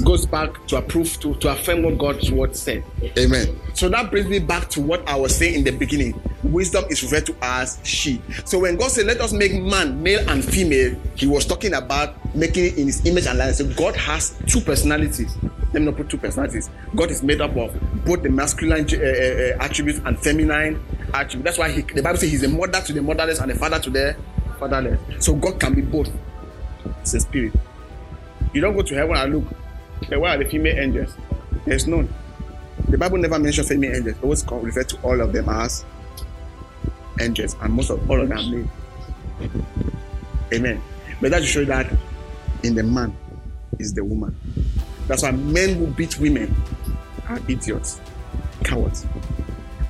goes 0.04 0.26
back 0.26 0.66
to 0.68 0.78
approve 0.78 1.20
to, 1.20 1.36
to 1.36 1.52
affirm 1.52 1.84
what 1.84 1.98
God's 1.98 2.32
word 2.32 2.56
said. 2.56 2.84
Amen. 3.18 3.60
So 3.74 3.90
that 3.90 4.12
brings 4.12 4.28
me 4.28 4.40
back 4.40 4.70
to 4.72 4.82
what 4.82 5.08
I 5.08 5.16
was 5.16 5.36
saying 5.36 5.56
in 5.56 5.64
the 5.64 5.72
beginning. 5.72 6.20
Wisdom 6.52 6.86
is 6.90 7.04
referred 7.04 7.26
to 7.28 7.36
as 7.42 7.80
she. 7.84 8.22
So 8.46 8.60
when 8.60 8.76
God 8.76 8.92
said, 8.92 9.06
Let 9.06 9.22
us 9.22 9.34
make 9.34 9.54
man, 9.54 10.02
male 10.02 10.28
and 10.30 10.44
female, 10.44 10.96
he 11.16 11.28
was 11.28 11.46
talking 11.46 11.74
about 11.74 12.36
making 12.36 12.66
it 12.66 12.78
in 12.78 12.88
his 12.88 13.06
image 13.06 13.28
and 13.28 13.38
likeness. 13.38 13.58
So 13.58 13.68
God 13.74 13.96
has 13.96 14.38
two 14.48 14.62
personalities. 14.62 15.36
Let 15.74 15.82
me 15.82 15.86
not 15.86 15.98
put 15.98 16.10
two 16.10 16.18
personalities. 16.18 16.70
God 16.96 17.12
is 17.12 17.22
made 17.22 17.42
up 17.42 17.56
of 17.56 17.74
both 18.06 18.24
the 18.24 18.30
masculine 18.30 18.86
uh, 18.86 18.98
uh, 18.98 19.64
attributes 19.64 20.00
and 20.06 20.18
feminine 20.20 20.84
attributes. 21.14 21.44
That's 21.44 21.58
why 21.58 21.72
he, 21.72 21.82
the 21.82 22.02
Bible 22.02 22.18
says 22.18 22.32
he's 22.32 22.44
a 22.44 22.50
mother 22.50 22.82
to 22.82 22.94
the 22.94 23.02
motherless 23.02 23.40
and 23.40 23.52
a 23.52 23.56
father 23.56 23.80
to 23.80 23.90
the 23.90 24.16
fatherless. 24.60 25.00
So 25.20 25.36
God 25.36 25.60
can 25.60 25.74
be 25.74 25.82
both. 25.82 26.10
It's 27.02 27.14
a 27.14 27.20
spirit. 27.20 27.54
You 28.54 28.62
don't 28.62 28.76
go 28.76 28.84
to 28.84 28.96
heaven 28.96 29.16
and 29.16 29.34
look 29.34 29.46
Okay, 30.04 30.18
where 30.18 30.36
are 30.36 30.38
the 30.38 30.50
female 30.50 30.78
angels? 30.78 31.16
There's 31.66 31.88
none. 31.88 32.14
The 32.90 32.98
Bible 32.98 33.18
never 33.18 33.40
mentions 33.40 33.70
female 33.70 33.96
angels. 33.96 34.18
It 34.18 34.24
always 34.24 34.46
referred 34.52 34.90
to 34.90 35.02
all 35.02 35.20
of 35.22 35.34
them 35.34 35.50
as 35.50 35.86
angels, 37.20 37.56
and 37.62 37.74
most 37.74 37.90
of 37.90 38.10
all 38.10 38.22
of 38.22 38.30
them 38.30 38.52
male. 38.52 38.70
Amen. 40.54 40.82
But 41.22 41.32
that 41.32 41.44
show 41.44 41.66
that 41.66 41.92
in 42.64 42.76
the 42.76 42.84
man 42.84 43.16
is 43.80 43.94
the 43.94 44.04
woman. 44.04 44.36
That's 45.08 45.24
why 45.24 45.32
men 45.32 45.76
who 45.76 45.88
beat 45.88 46.20
women 46.20 46.56
are 47.28 47.40
idiots, 47.48 48.00
cowards. 48.64 49.06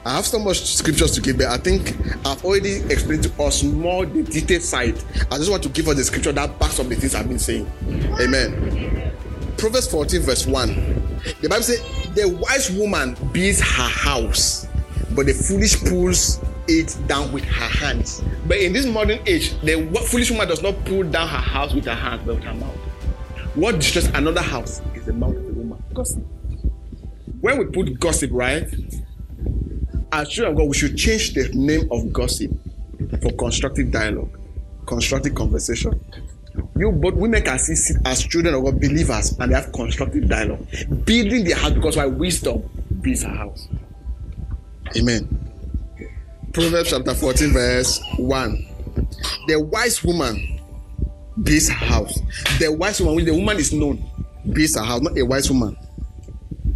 I 0.05 0.17
have 0.17 0.25
so 0.25 0.37
much 0.37 0.61
scriptures 0.75 1.11
to 1.11 1.21
give, 1.21 1.37
but 1.37 1.47
I 1.47 1.57
think 1.57 1.95
I've 2.25 2.43
already 2.45 2.75
explained 2.91 3.23
to 3.23 3.41
us 3.41 3.63
more 3.63 4.05
the 4.05 4.21
detailed 4.21 4.61
side. 4.61 5.03
I 5.31 5.37
just 5.37 5.49
want 5.49 5.63
to 5.63 5.69
give 5.69 5.87
us 5.87 5.95
the 5.95 6.03
scripture 6.03 6.31
that 6.31 6.59
backs 6.59 6.79
up 6.79 6.87
the 6.87 6.95
things 6.95 7.15
I've 7.15 7.27
been 7.27 7.39
saying. 7.39 7.71
Amen. 8.21 9.11
Proverbs 9.57 9.87
14, 9.87 10.21
verse 10.21 10.45
1. 10.45 10.67
The 11.41 11.49
Bible 11.49 11.63
says, 11.63 11.81
The 12.13 12.29
wise 12.29 12.69
woman 12.71 13.15
builds 13.31 13.61
her 13.61 13.89
house, 13.89 14.67
but 15.15 15.25
the 15.25 15.33
foolish 15.33 15.79
pulls 15.83 16.39
it 16.67 16.97
down 17.07 17.31
with 17.31 17.43
her 17.43 17.67
hands. 17.67 18.23
But 18.47 18.57
in 18.57 18.73
this 18.73 18.85
modern 18.85 19.19
age, 19.27 19.59
the 19.61 19.85
foolish 20.07 20.31
woman 20.31 20.47
does 20.47 20.61
not 20.61 20.83
pull 20.85 21.03
down 21.03 21.27
her 21.27 21.37
house 21.37 21.73
with 21.73 21.85
her 21.85 21.95
hands, 21.95 22.21
but 22.25 22.35
with 22.35 22.43
her 22.43 22.53
mouth. 22.53 22.75
What 23.55 23.75
destroys 23.75 24.07
another 24.07 24.41
house 24.41 24.81
is 24.93 25.05
the 25.05 25.13
mouth 25.13 25.35
of 25.35 25.45
the 25.45 25.53
woman. 25.53 25.83
Gossip. 25.93 26.23
When 27.41 27.57
we 27.57 27.65
put 27.65 27.99
gossip, 27.99 28.31
right? 28.33 28.67
As 30.11 30.29
children 30.29 30.53
of 30.53 30.57
God, 30.57 30.67
we 30.69 30.73
should 30.73 30.97
change 30.97 31.33
the 31.33 31.49
name 31.53 31.87
of 31.91 32.11
gossip 32.11 32.51
for 33.21 33.31
constructive 33.33 33.91
dialogue. 33.91 34.37
constructive 34.85 35.35
conversation. 35.35 35.99
You 36.77 36.91
both 36.91 37.15
women 37.15 37.43
can 37.43 37.59
see 37.59 37.95
as 38.05 38.23
children 38.23 38.55
of 38.55 38.63
God, 38.63 38.79
believers, 38.79 39.37
and 39.39 39.51
they 39.51 39.55
have 39.55 39.71
constructive 39.73 40.27
dialogue. 40.29 40.65
Building 41.05 41.43
their 41.43 41.55
house 41.55 41.71
because 41.71 41.97
why 41.97 42.05
wisdom 42.05 42.63
builds 43.01 43.23
a 43.23 43.29
house. 43.29 43.67
Amen. 44.95 45.44
Proverbs 46.55 46.91
chapter 46.91 47.13
14, 47.13 47.51
verse 47.51 48.01
1. 48.15 48.67
The 49.47 49.59
wise 49.59 50.01
woman 50.05 50.61
builds 51.43 51.67
house. 51.67 52.17
The 52.59 52.71
wise 52.71 53.01
woman, 53.01 53.17
when 53.17 53.25
the 53.25 53.33
woman 53.33 53.57
is 53.57 53.73
known, 53.73 54.01
builds 54.53 54.77
her 54.77 54.83
house, 54.85 55.01
not 55.01 55.17
a 55.17 55.23
wise 55.23 55.51
woman. 55.51 55.75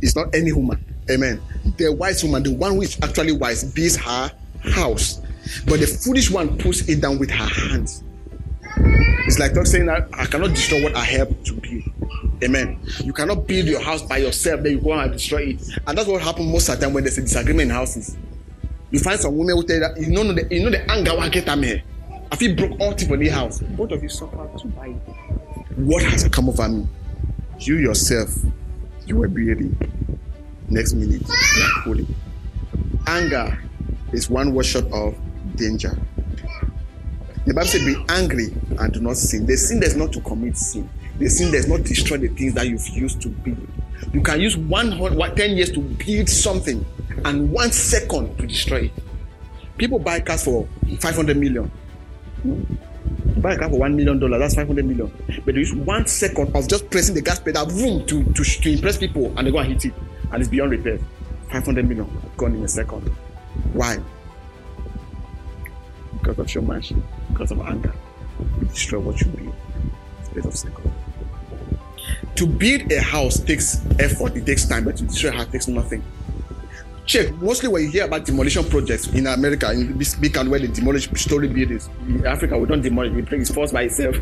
It's 0.02 0.18
not 0.18 0.36
any 0.36 0.52
woman. 0.52 0.84
Amen. 1.10 1.42
The 1.78 1.94
wise 1.94 2.22
woman, 2.26 2.44
the 2.44 2.54
one 2.54 2.74
who 2.74 2.82
is 2.82 3.00
actually 3.02 3.32
wise, 3.32 3.64
builds 3.64 3.96
her 3.96 4.30
house. 4.64 5.22
But 5.66 5.80
the 5.80 5.88
foolish 5.88 6.30
one 6.30 6.58
puts 6.58 6.82
it 6.90 7.00
down 7.00 7.18
with 7.18 7.32
her 7.32 7.48
hands. 7.48 8.04
It's 9.28 9.40
like 9.40 9.56
saying 9.66 9.86
that 9.86 10.10
I 10.12 10.26
cannot 10.26 10.50
destroy 10.50 10.84
what 10.84 10.96
I 10.98 11.06
help 11.06 11.42
to 11.46 11.54
build. 11.54 11.84
Amen. 12.44 12.82
You 13.02 13.14
cannot 13.14 13.48
build 13.48 13.68
your 13.68 13.80
house 13.80 14.02
by 14.02 14.18
yourself, 14.18 14.62
then 14.62 14.74
you 14.74 14.82
go 14.82 14.92
and 14.92 15.14
destroy 15.14 15.52
it. 15.52 15.62
And 15.88 15.98
that's 15.98 16.10
what 16.10 16.22
happens 16.22 16.52
most 16.52 16.68
of 16.68 16.82
the 16.82 16.86
time 16.86 16.94
when 16.94 17.06
there's 17.06 17.18
a 17.18 17.22
disagreement 17.22 17.70
in 17.70 17.76
houses. 17.78 18.18
You 18.92 19.00
find 19.00 19.20
some 19.20 19.38
women 19.38 19.56
who 19.56 19.64
tell 19.64 19.76
you 19.76 19.82
that 19.82 19.98
you 20.00 20.08
know 20.08 20.24
the 20.34 20.48
you 20.50 20.64
know 20.64 20.70
the 20.72 20.90
anger 20.92 21.16
will 21.16 21.30
get 21.30 21.46
them 21.46 21.64
here. 21.64 21.84
I 22.32 22.36
feel 22.36 22.56
broke 22.56 22.80
all 22.80 22.98
for 22.98 23.18
the 23.18 23.30
house. 23.30 23.60
Both 23.60 23.92
of 23.92 24.02
you 24.04 24.10
suffer 24.10 24.50
to 24.60 24.68
buy 24.68 24.90
What 25.76 26.04
has 26.04 26.28
come 26.30 26.50
over 26.50 26.68
me? 26.70 26.88
You 27.60 27.78
yourself, 27.78 28.30
you 29.06 29.18
were 29.18 29.28
building. 29.28 29.78
Next 30.70 30.94
minute, 30.94 31.22
you 31.28 31.64
are 31.64 31.84
falling. 31.84 32.16
Anger 33.08 33.60
is 34.14 34.30
one 34.30 34.54
word 34.54 34.66
short 34.66 34.86
of 34.92 35.16
danger. 35.56 35.98
The 37.46 37.54
Bible 37.54 37.68
says, 37.68 37.84
Be 37.84 37.96
angry 38.10 38.54
and 38.78 38.94
do 38.94 39.00
not 39.02 39.18
sin. 39.18 39.46
The 39.46 39.58
sin 39.58 39.82
is 39.82 39.96
not 39.96 40.14
to 40.14 40.22
commit 40.22 40.58
sin. 40.58 40.90
The 41.18 41.28
sin 41.30 41.52
does 41.52 41.68
not 41.68 41.84
destroy 41.84 42.18
the 42.18 42.28
things 42.28 42.54
that 42.54 42.68
you've 42.68 42.88
used 42.90 43.22
to 43.22 43.30
build. 43.30 43.68
You 44.14 44.22
can 44.22 44.40
use 44.40 44.56
one, 44.56 44.92
10 44.92 45.58
years 45.58 45.72
to 45.72 45.80
build 45.80 46.30
something 46.30 46.86
and 47.26 47.52
one 47.52 47.72
second 47.72 48.38
to 48.38 48.48
destroy 48.48 48.86
it. 48.86 48.92
People 49.78 50.00
buy 50.00 50.20
cars 50.20 50.44
for 50.44 50.68
500 51.00 51.38
million. 51.38 51.72
buy 53.38 53.54
a 53.54 53.58
car 53.58 53.70
for 53.70 53.80
one 53.80 53.96
million 53.96 54.20
dollars, 54.20 54.40
that's 54.40 54.56
500 54.56 54.86
million. 54.86 55.12
But 55.46 55.56
they 55.56 55.60
use 55.62 55.74
one 55.74 56.06
second 56.08 56.56
of 56.56 56.68
just 56.68 56.90
pressing 56.90 57.16
the 57.16 57.22
gas 57.22 57.40
pedal, 57.40 57.66
boom, 57.66 58.06
to, 58.08 58.24
to, 58.24 58.44
to 58.44 58.72
impress 58.72 58.98
people, 58.98 59.34
and 59.38 59.48
they 59.48 59.52
go 59.52 59.60
and 59.60 59.72
hit 59.72 59.86
it, 59.86 59.94
and 60.32 60.42
it's 60.42 60.50
beyond 60.50 60.72
repair. 60.72 61.00
500 61.52 61.88
million 61.88 62.08
gone 62.38 62.56
in 62.56 62.64
a 62.64 62.68
second. 62.68 63.08
Why? 63.74 63.98
Because 66.14 66.40
of 66.40 66.50
showmanship, 66.50 66.98
because 67.32 67.52
of 67.52 67.62
anger. 67.62 67.94
You 68.62 68.68
destroy 68.68 69.00
what 69.00 69.20
you 69.22 69.28
build. 69.28 69.56
Space 70.24 70.46
of 70.46 70.56
second. 70.56 70.94
To 72.36 72.48
build 72.48 72.92
a 72.92 73.02
house 73.02 73.40
takes 73.40 73.82
effort, 74.00 74.36
it 74.36 74.46
takes 74.46 74.66
time, 74.66 74.86
but 74.86 74.98
to 74.98 75.04
destroy 75.04 75.30
a 75.30 75.34
house 75.34 75.48
takes 75.48 75.68
nothing. 75.68 76.04
Check, 77.10 77.34
mostly 77.42 77.70
when 77.70 77.82
you 77.82 77.90
hear 77.90 78.06
about 78.06 78.24
demolition 78.24 78.64
projects 78.66 79.08
in 79.08 79.26
America, 79.26 79.72
in 79.72 79.98
this 79.98 80.14
big 80.14 80.38
and 80.38 80.48
where 80.48 80.60
they 80.60 80.68
demolish 80.68 81.10
story 81.16 81.48
buildings. 81.48 81.90
In 82.08 82.24
Africa, 82.24 82.56
we 82.56 82.68
don't 82.68 82.82
demolish, 82.82 83.12
we 83.12 83.24
it's 83.36 83.50
forced 83.50 83.74
by 83.74 83.82
itself. 83.82 84.16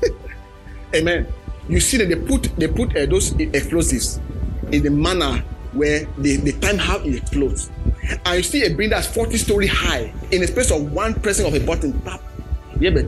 Amen. 0.94 1.26
You 1.68 1.80
see 1.80 1.96
that 1.96 2.08
they 2.08 2.14
put 2.14 2.54
they 2.56 2.68
put 2.68 2.96
uh, 2.96 3.06
those 3.06 3.32
explosives 3.40 4.20
in 4.70 4.84
the 4.84 4.90
manner 4.90 5.38
where 5.72 6.04
they, 6.16 6.36
the 6.36 6.52
time 6.60 6.78
how 6.78 6.98
it 6.98 7.16
explodes. 7.16 7.72
And 8.24 8.36
you 8.36 8.44
see 8.44 8.64
a 8.64 8.68
building 8.68 8.90
that's 8.90 9.08
40 9.08 9.36
story 9.36 9.66
high 9.66 10.14
in 10.30 10.40
a 10.44 10.46
space 10.46 10.70
of 10.70 10.92
one 10.92 11.14
pressing 11.14 11.46
of 11.46 11.54
a 11.54 11.66
button, 11.66 12.00
tap. 12.02 12.22
Yeah, 12.78 12.90
but 12.90 13.06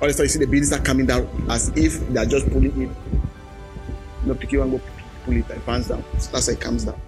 all 0.00 0.08
of 0.08 0.08
a 0.08 0.12
sudden 0.14 0.24
you 0.24 0.28
see 0.28 0.38
the 0.38 0.46
buildings 0.46 0.72
are 0.72 0.78
coming 0.78 1.04
down 1.04 1.28
as 1.50 1.68
if 1.76 2.08
they 2.08 2.20
are 2.20 2.24
just 2.24 2.48
pulling 2.48 2.80
it. 2.80 2.90
No, 4.24 4.34
pick 4.34 4.50
you 4.50 4.62
and 4.62 4.70
go 4.70 4.80
pull 5.26 5.36
it, 5.36 5.50
it 5.50 5.66
bounce 5.66 5.88
down. 5.88 6.02
That's 6.14 6.46
how 6.46 6.52
it 6.54 6.58
comes 6.58 6.84
down. 6.86 6.98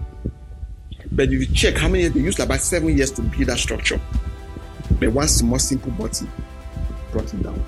But 1.15 1.31
if 1.31 1.31
you 1.31 1.45
check 1.45 1.77
how 1.77 1.87
many 1.87 2.01
years 2.01 2.13
they 2.13 2.19
used 2.21 2.39
about 2.39 2.59
seven 2.59 2.95
years 2.95 3.11
to 3.11 3.21
build 3.21 3.47
that 3.47 3.59
structure. 3.59 4.01
But 4.99 5.11
one 5.11 5.27
small 5.27 5.59
simple 5.59 5.91
button 5.91 6.29
brought 7.11 7.31
it 7.33 7.43
down. 7.43 7.63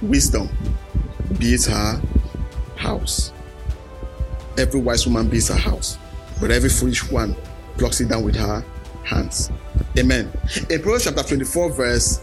Wisdom 0.00 0.48
builds 1.38 1.66
her 1.66 2.00
house. 2.76 3.32
Every 4.56 4.80
wise 4.80 5.04
woman 5.06 5.28
builds 5.28 5.48
her 5.48 5.56
house, 5.56 5.98
but 6.40 6.52
every 6.52 6.68
foolish 6.68 7.10
one 7.10 7.34
plucks 7.76 8.00
it 8.00 8.08
down 8.08 8.22
with 8.22 8.36
her 8.36 8.64
hands. 9.02 9.50
Amen. 9.98 10.30
In 10.70 10.80
Proverbs 10.80 11.04
chapter 11.04 11.22
24, 11.24 11.72
verse 11.72 12.20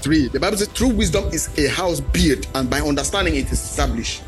3, 0.00 0.28
the 0.28 0.40
Bible 0.40 0.56
says, 0.56 0.68
True 0.68 0.88
wisdom 0.88 1.26
is 1.32 1.56
a 1.56 1.68
house 1.68 2.00
built, 2.00 2.48
and 2.56 2.68
by 2.68 2.80
understanding 2.80 3.36
it 3.36 3.46
is 3.46 3.52
established. 3.52 4.22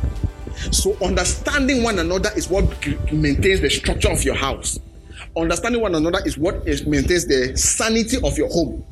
So, 0.70 0.96
understanding 1.02 1.82
one 1.82 1.98
another 1.98 2.30
is 2.36 2.48
what 2.48 2.64
maintains 3.12 3.60
the 3.60 3.70
structure 3.70 4.10
of 4.10 4.24
your 4.24 4.34
house. 4.34 4.78
Understanding 5.36 5.80
one 5.80 5.94
another 5.94 6.20
is 6.24 6.36
what 6.36 6.66
is, 6.66 6.86
maintains 6.86 7.26
the 7.26 7.56
sanity 7.56 8.16
of 8.24 8.36
your 8.36 8.48
home. 8.48 8.84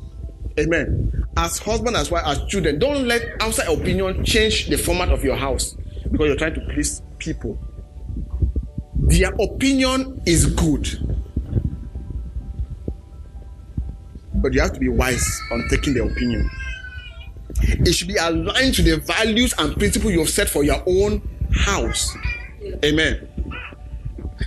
Amen. 0.59 1.25
As 1.35 1.59
husband, 1.59 1.95
as 1.95 2.09
wife, 2.09 2.23
as 2.25 2.43
children, 2.45 2.79
don't 2.79 3.07
let 3.07 3.21
outside 3.41 3.67
opinion 3.67 4.23
change 4.25 4.69
the 4.69 4.77
format 4.77 5.09
of 5.09 5.23
your 5.23 5.35
house 5.35 5.75
because 6.11 6.27
you're 6.27 6.35
trying 6.35 6.55
to 6.55 6.61
please 6.73 7.01
people. 7.19 7.59
Their 8.95 9.31
opinion 9.39 10.21
is 10.25 10.47
good, 10.47 10.87
but 14.35 14.53
you 14.53 14.61
have 14.61 14.73
to 14.73 14.79
be 14.79 14.89
wise 14.89 15.41
on 15.51 15.67
taking 15.69 15.93
their 15.93 16.07
opinion. 16.07 16.49
It 17.61 17.93
should 17.93 18.07
be 18.07 18.17
aligned 18.17 18.75
to 18.75 18.81
the 18.81 18.97
values 18.97 19.53
and 19.57 19.75
principles 19.77 20.13
you 20.13 20.19
have 20.19 20.29
set 20.29 20.49
for 20.49 20.63
your 20.63 20.81
own 20.87 21.21
house. 21.53 22.15
Amen. 22.83 23.27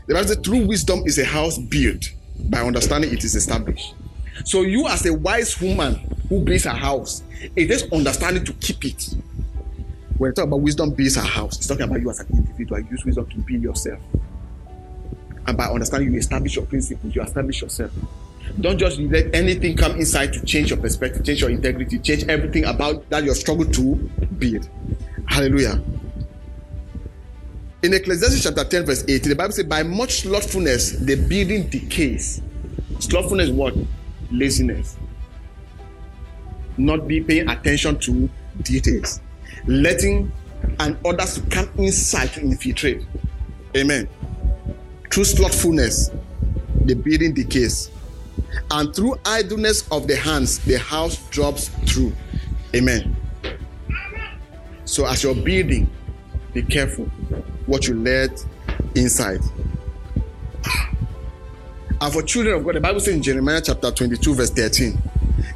The 0.07 0.15
Bible 0.15 0.29
says 0.29 0.39
true 0.43 0.67
wisdom 0.67 1.03
is 1.07 1.19
a 1.19 1.25
house 1.25 1.59
built 1.59 2.13
by 2.49 2.61
understanding 2.61 3.13
it 3.13 3.25
is 3.25 3.35
established. 3.35 3.95
So 4.45 4.63
you 4.63 4.87
as 4.89 5.05
a 5.07 5.13
wise 5.13 5.61
woman 5.61 5.95
who 6.29 6.41
builds 6.41 6.67
a 6.67 6.71
house, 6.71 7.23
it 7.57 7.71
is 7.71 7.91
understanding 7.93 8.45
to 8.45 8.53
keep 8.55 8.85
it. 8.85 9.15
When 10.19 10.31
you 10.31 10.35
talk 10.35 10.47
about 10.47 10.61
wisdom 10.61 10.91
builds 10.91 11.17
a 11.17 11.23
house, 11.23 11.57
it's 11.57 11.67
talking 11.67 11.85
about 11.85 12.01
you 12.01 12.11
as 12.11 12.21
an 12.21 12.27
individual. 12.33 12.81
Use 12.81 13.05
wisdom 13.05 13.27
to 13.27 13.39
build 13.39 13.63
yourself. 13.63 14.01
And 15.47 15.57
by 15.57 15.67
understanding, 15.67 16.13
you 16.13 16.19
establish 16.19 16.57
your 16.57 16.67
principles, 16.67 17.15
you 17.15 17.23
establish 17.23 17.63
yourself. 17.63 17.91
Don't 18.61 18.79
just 18.79 18.99
let 18.99 19.35
anything 19.35 19.77
come 19.77 19.93
inside 19.93 20.33
to 20.33 20.45
change 20.45 20.71
your 20.71 20.79
perspective, 20.79 21.25
change 21.25 21.41
your 21.41 21.51
integrity, 21.51 21.99
change 21.99 22.25
everything 22.25 22.65
about 22.65 23.09
that 23.11 23.25
you're 23.25 23.35
struggling 23.35 23.73
to 23.73 23.95
build. 24.39 24.69
Hallelujah. 25.27 25.81
In 27.83 27.95
Ecclesiastes 27.95 28.43
chapter 28.43 28.63
10, 28.63 28.85
verse 28.85 29.05
8, 29.09 29.23
the 29.23 29.35
Bible 29.35 29.53
says, 29.53 29.65
By 29.65 29.83
much 29.83 30.21
slothfulness, 30.21 30.93
the 30.93 31.15
building 31.15 31.67
decays. 31.69 32.43
Slothfulness 32.99 33.49
what? 33.49 33.75
Laziness. 34.31 34.99
Not 36.77 37.09
be 37.09 37.23
paying 37.23 37.49
attention 37.49 37.99
to 38.01 38.29
details. 38.63 39.23
Letting 39.67 40.31
and 40.79 40.99
others 41.07 41.41
come 41.51 41.71
inside 41.79 42.35
to 42.35 42.41
infiltrate. 42.41 43.07
Amen. 43.75 44.07
Through 45.11 45.25
slothfulness, 45.25 46.11
the 46.85 46.95
building 46.95 47.33
decays. 47.33 47.91
And 48.71 48.95
through 48.95 49.19
idleness 49.25 49.89
of 49.91 50.07
the 50.07 50.17
hands, 50.17 50.59
the 50.59 50.79
house 50.79 51.17
drops 51.31 51.69
through. 51.91 52.13
Amen. 52.77 53.17
So 54.85 55.07
as 55.07 55.23
you're 55.23 55.35
building, 55.35 55.91
be 56.53 56.63
careful 56.63 57.07
what 57.67 57.87
you 57.87 57.95
let 57.95 58.45
inside. 58.95 59.41
And 62.01 62.13
for 62.13 62.23
children 62.23 62.57
of 62.57 62.65
God, 62.65 62.77
the 62.77 62.81
Bible 62.81 63.01
says 63.01 63.15
in 63.15 63.23
Jeremiah 63.23 63.61
chapter 63.61 63.91
22, 63.91 64.35
verse 64.35 64.51
13, 64.51 64.99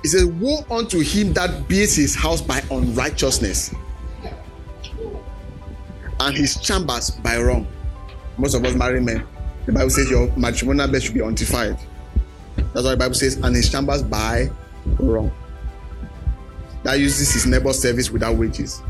it 0.03 0.09
says, 0.09 0.27
Woe 0.27 0.65
unto 0.71 1.01
him 1.01 1.33
that 1.33 1.67
builds 1.69 1.97
his 1.97 2.15
house 2.15 2.43
by 2.43 2.63
unrighteousness 2.71 3.75
and 6.21 6.37
his 6.37 6.57
chambers 6.61 7.11
by 7.11 7.39
wrong. 7.39 7.67
Most 8.37 8.55
of 8.55 8.65
us 8.65 8.75
married 8.75 9.03
men, 9.03 9.27
the 9.67 9.73
Bible 9.73 9.91
says 9.91 10.11
your 10.11 10.31
matrimonial 10.37 10.89
bed 10.89 11.03
should 11.03 11.15
be 11.15 11.23
undefiled. 11.23 11.79
That's 12.57 12.85
why 12.85 12.91
the 12.91 12.97
Bible 12.97 13.15
says, 13.15 13.37
and 13.37 13.55
his 13.55 13.71
chambers 13.71 14.03
by 14.03 14.51
wrong. 14.99 15.33
That 16.83 16.99
uses 16.99 17.33
his 17.33 17.47
neighbor's 17.47 17.81
service 17.81 18.11
without 18.11 18.37
wages. 18.37 18.83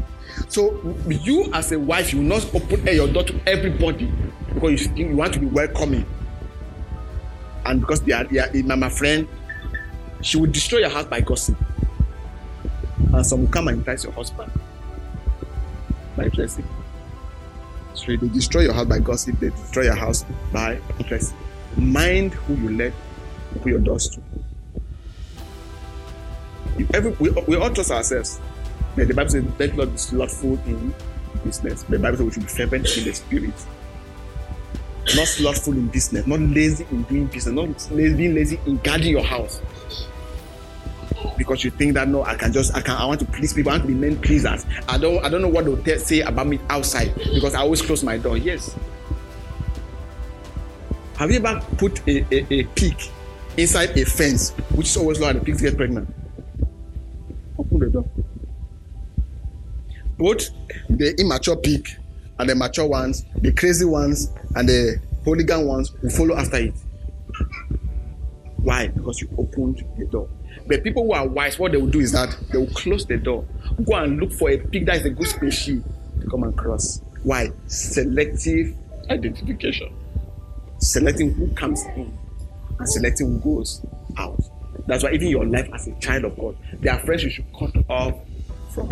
So 0.49 0.97
you 1.09 1.51
as 1.53 1.73
a 1.73 1.79
wife, 1.79 2.13
you 2.13 2.21
will 2.21 2.27
not 2.27 2.55
open 2.55 2.87
eh, 2.89 2.93
your 2.93 3.09
door 3.09 3.25
to 3.25 3.41
everybody 3.47 4.13
because 4.53 4.87
you, 4.89 5.07
you 5.09 5.17
want 5.17 5.33
to 5.35 5.41
be 5.41 5.47
welcoming. 5.47 6.07
And 7.65 7.81
because 7.81 8.03
they 8.03 8.13
are, 8.13 8.25
they 8.25 8.39
are 8.39 8.77
my 8.77 8.89
friend, 8.89 9.27
she 10.21 10.37
will 10.37 10.51
destroy 10.51 10.81
your 10.81 10.91
house 10.91 11.07
by 11.07 11.21
gossip. 11.21 11.57
And 13.13 13.25
some 13.25 13.43
will 13.43 13.49
come 13.49 13.69
and 13.69 13.79
entice 13.79 14.05
your 14.05 14.13
husband 14.13 14.51
by 16.17 16.29
dressing. 16.29 16.67
So 17.95 18.17
they 18.17 18.29
destroy 18.29 18.63
your 18.63 18.75
house 18.75 18.87
by 18.87 18.99
gossip, 18.99 19.39
they 19.41 19.51
destroy 19.51 19.85
your 19.85 19.95
house 19.95 20.25
by 20.53 20.79
dressing. 21.07 21.37
Mind 21.77 22.35
who 22.35 22.55
you 22.55 22.77
let 22.77 22.93
open 23.57 23.69
your 23.69 23.81
doors 23.81 24.09
to. 24.11 24.21
every 26.93 27.13
we, 27.13 27.31
we 27.31 27.57
all 27.57 27.71
trust 27.71 27.91
ourselves. 27.91 28.41
The 28.97 29.13
Bible 29.13 29.31
says, 29.31 29.45
"Let 29.59 29.77
not 29.77 29.91
be 29.91 29.97
slothful 29.97 30.59
in 30.67 30.95
business." 31.45 31.83
The 31.83 31.99
Bible 31.99 32.19
says 32.19 32.27
we 32.27 32.33
should 32.33 32.43
be 32.43 32.49
fervent 32.49 32.97
in 32.97 33.05
the 33.05 33.13
spirit. 33.13 33.55
Not 35.17 35.27
slothful 35.27 35.75
in 35.75 35.89
business, 35.89 36.27
not 36.27 36.41
lazy 36.41 36.87
in 36.91 37.03
doing 37.05 37.27
business, 37.27 37.55
not 37.55 37.91
lazy, 37.97 38.17
being 38.17 38.35
lazy 38.35 38.59
in 38.67 38.79
guarding 38.79 39.11
your 39.11 39.25
house. 39.25 39.61
Because 41.37 41.65
you 41.65 41.71
think 41.71 41.95
that 41.95 42.09
no, 42.09 42.23
I 42.25 42.37
can 42.37 42.53
just 42.53 42.75
I 42.75 42.81
can 42.81 42.97
I 42.97 43.05
want 43.05 43.21
to 43.21 43.27
please 43.27 43.53
people, 43.53 43.73
I 43.73 43.75
want 43.75 43.83
to 43.83 43.89
be 43.89 43.95
men 43.95 44.17
pleasers. 44.21 44.65
I 44.89 44.97
don't 44.97 45.25
I 45.25 45.29
don't 45.29 45.43
know 45.43 45.49
what 45.49 45.85
they'll 45.85 45.99
say 45.99 46.21
about 46.21 46.47
me 46.47 46.59
outside 46.71 47.15
because 47.35 47.55
I 47.55 47.61
always 47.61 47.83
close 47.83 48.03
my 48.03 48.17
door. 48.17 48.37
Yes. 48.39 48.75
Have 51.17 51.31
you 51.31 51.37
ever 51.37 51.61
put 51.77 52.07
a, 52.09 52.25
a, 52.35 52.47
a 52.61 52.65
pig 52.65 52.97
inside 53.57 53.97
a 53.97 54.05
fence, 54.05 54.51
which 54.75 54.89
is 54.89 54.97
always 54.97 55.21
locked, 55.21 55.37
and 55.37 55.41
the 55.43 55.45
pigs 55.45 55.61
get 55.61 55.77
pregnant? 55.77 56.13
Open 57.59 57.79
the 57.79 57.87
door. 57.87 58.05
Both 60.25 60.53
the 60.89 61.15
immature 61.21 61.55
pig 61.55 61.87
and 62.39 62.49
the 62.49 62.55
mature 62.55 62.87
ones, 62.87 63.27
the 63.43 63.53
crazy 63.53 63.85
ones 63.85 64.33
and 64.57 64.67
the 64.67 64.99
hooligan 65.23 65.67
ones 65.67 65.93
will 66.01 66.09
follow 66.09 66.35
after 66.35 66.57
it. 66.57 66.73
Why? 68.57 68.89
Because 68.89 69.21
you 69.21 69.29
opened 69.37 69.85
the 69.99 70.07
door. 70.07 70.27
But 70.67 70.83
people 70.83 71.05
who 71.05 71.13
are 71.13 71.29
wise, 71.29 71.59
what 71.59 71.73
they 71.73 71.77
will 71.77 71.91
do 71.91 72.01
is 72.01 72.13
that 72.13 72.35
they 72.51 72.57
will 72.57 72.73
close 72.73 73.05
the 73.05 73.19
door, 73.19 73.45
go 73.85 73.97
and 73.97 74.19
look 74.19 74.33
for 74.33 74.49
a 74.49 74.57
pig 74.57 74.87
that 74.87 74.97
is 74.97 75.05
a 75.05 75.11
good 75.11 75.27
species 75.27 75.83
to 76.23 76.31
come 76.31 76.45
and 76.45 76.57
cross. 76.57 77.03
Why? 77.23 77.51
Selective 77.67 78.75
identification. 79.11 79.95
Selecting 80.79 81.35
who 81.35 81.49
comes 81.49 81.85
in 81.97 82.17
and 82.79 82.89
selecting 82.89 83.27
who 83.27 83.57
goes 83.57 83.85
out. 84.17 84.41
That's 84.87 85.05
why 85.05 85.13
even 85.13 85.29
your 85.29 85.45
life 85.45 85.69
as 85.75 85.87
a 85.87 85.93
child 85.97 86.25
of 86.25 86.39
God, 86.39 86.57
there 86.81 86.95
are 86.95 87.01
friends 87.01 87.25
you 87.25 87.29
should 87.29 87.53
cut 87.53 87.77
off 87.91 88.15
from. 88.71 88.91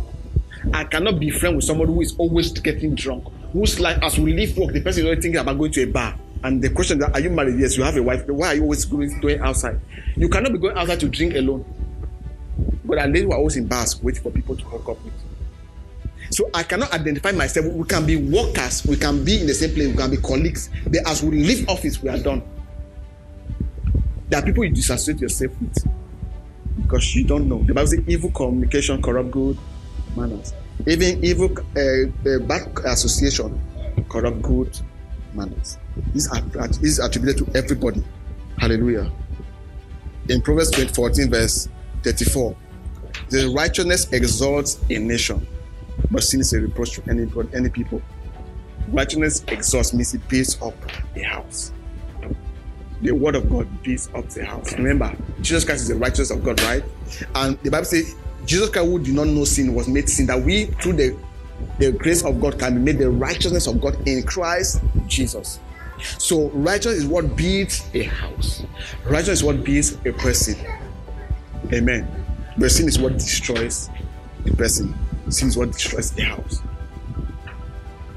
I 0.72 0.84
cannot 0.84 1.20
be 1.20 1.30
friend 1.30 1.56
with 1.56 1.64
somebody 1.64 1.92
who 1.92 2.00
is 2.00 2.14
always 2.16 2.50
getting 2.52 2.94
drunk, 2.94 3.24
who's 3.52 3.78
like 3.78 4.02
as 4.02 4.18
we 4.18 4.32
leave 4.32 4.56
work, 4.56 4.72
the 4.72 4.80
person 4.80 5.00
is 5.00 5.06
already 5.06 5.20
thinking 5.22 5.40
about 5.40 5.58
going 5.58 5.72
to 5.72 5.82
a 5.82 5.86
bar. 5.86 6.16
And 6.44 6.60
the 6.60 6.70
question 6.70 6.98
that 6.98 7.14
are 7.14 7.20
you 7.20 7.30
married? 7.30 7.58
Yes, 7.60 7.76
you 7.76 7.84
have 7.84 7.96
a 7.96 8.02
wife. 8.02 8.26
Why 8.26 8.48
are 8.48 8.54
you 8.54 8.62
always 8.62 8.84
going, 8.84 9.20
going 9.20 9.40
outside? 9.40 9.78
You 10.16 10.28
cannot 10.28 10.52
be 10.52 10.58
going 10.58 10.76
outside 10.76 10.98
to 11.00 11.08
drink 11.08 11.34
alone. 11.34 11.64
But 12.84 12.98
at 12.98 13.10
least 13.10 13.26
we're 13.26 13.36
always 13.36 13.56
in 13.56 13.66
bars 13.66 14.02
waiting 14.02 14.22
for 14.22 14.30
people 14.30 14.56
to 14.56 14.64
hook 14.64 14.88
up 14.88 15.04
with. 15.04 15.14
So 16.30 16.50
I 16.54 16.62
cannot 16.62 16.92
identify 16.92 17.30
myself. 17.32 17.66
We 17.66 17.86
can 17.86 18.06
be 18.06 18.16
workers, 18.16 18.84
we 18.86 18.96
can 18.96 19.24
be 19.24 19.40
in 19.40 19.46
the 19.46 19.54
same 19.54 19.74
place, 19.74 19.88
we 19.88 19.96
can 19.96 20.10
be 20.10 20.16
colleagues. 20.16 20.70
But 20.84 21.06
as 21.06 21.22
we 21.22 21.30
leave 21.30 21.68
office, 21.68 22.02
we 22.02 22.08
are 22.08 22.18
done. 22.18 22.42
There 24.28 24.40
are 24.40 24.42
people 24.42 24.64
you 24.64 24.70
disassociate 24.70 25.20
yourself 25.20 25.52
with 25.60 25.76
because 26.80 27.14
you 27.14 27.24
don't 27.24 27.48
know. 27.48 27.62
The 27.62 27.74
Bible 27.74 27.86
says 27.86 28.00
evil 28.06 28.30
communication 28.30 29.02
corrupt 29.02 29.30
good 29.30 29.58
manners. 30.16 30.54
Even 30.86 31.24
evil 31.24 31.50
uh, 31.76 31.80
uh, 32.28 32.38
bad 32.40 32.72
association 32.84 33.60
corrupt 34.08 34.42
good 34.42 34.78
manners. 35.34 35.78
This, 36.14 36.28
is 36.82 36.98
attributed 36.98 37.46
to 37.46 37.58
everybody. 37.58 38.02
Hallelujah. 38.58 39.10
In 40.28 40.40
Proverbs 40.40 40.74
14, 40.92 41.30
verse 41.30 41.68
34, 42.02 42.56
the 43.28 43.52
righteousness 43.56 44.12
exalts 44.12 44.80
a 44.90 44.98
nation, 44.98 45.46
but 46.10 46.22
sin 46.22 46.40
is 46.40 46.52
a 46.52 46.60
reproach 46.60 46.92
to 46.92 47.02
any, 47.10 47.30
any 47.54 47.70
people. 47.70 48.02
Righteousness 48.88 49.44
exalts 49.48 49.92
means 49.92 50.14
it 50.14 50.26
builds 50.28 50.60
up 50.60 50.74
a 51.16 51.22
house. 51.22 51.72
The 53.00 53.12
word 53.12 53.34
of 53.34 53.50
God 53.50 53.82
builds 53.82 54.08
up 54.14 54.28
the 54.28 54.44
house. 54.44 54.74
Remember, 54.74 55.12
Jesus 55.40 55.64
Christ 55.64 55.82
is 55.82 55.88
the 55.88 55.96
righteousness 55.96 56.30
of 56.30 56.44
God, 56.44 56.60
right? 56.62 56.84
And 57.34 57.58
the 57.60 57.70
Bible 57.70 57.84
says, 57.86 58.14
Jesus 58.44 58.70
Christ, 58.70 58.88
who 58.88 58.98
did 58.98 59.14
not 59.14 59.28
know 59.28 59.44
sin, 59.44 59.74
was 59.74 59.88
made 59.88 60.08
sin, 60.08 60.26
that 60.26 60.42
we, 60.42 60.66
through 60.66 60.94
the, 60.94 61.16
the 61.78 61.92
grace 61.92 62.24
of 62.24 62.40
God, 62.40 62.58
can 62.58 62.74
be 62.74 62.92
made 62.92 62.98
the 62.98 63.10
righteousness 63.10 63.66
of 63.66 63.80
God 63.80 63.96
in 64.06 64.22
Christ 64.24 64.80
Jesus. 65.06 65.60
So 66.18 66.50
righteousness 66.50 67.04
is 67.04 67.06
what 67.06 67.36
builds 67.36 67.84
a 67.94 68.02
house. 68.04 68.64
righteousness 69.04 69.38
is 69.38 69.44
what 69.44 69.62
builds 69.64 69.92
a 70.04 70.12
person. 70.12 70.56
Amen. 71.72 72.08
But 72.58 72.70
sin 72.70 72.88
is 72.88 72.98
what 72.98 73.14
destroys 73.14 73.88
a 74.46 74.56
person. 74.56 74.94
Sin 75.28 75.48
is 75.48 75.56
what 75.56 75.72
destroys 75.72 76.16
a 76.18 76.22
house. 76.22 76.60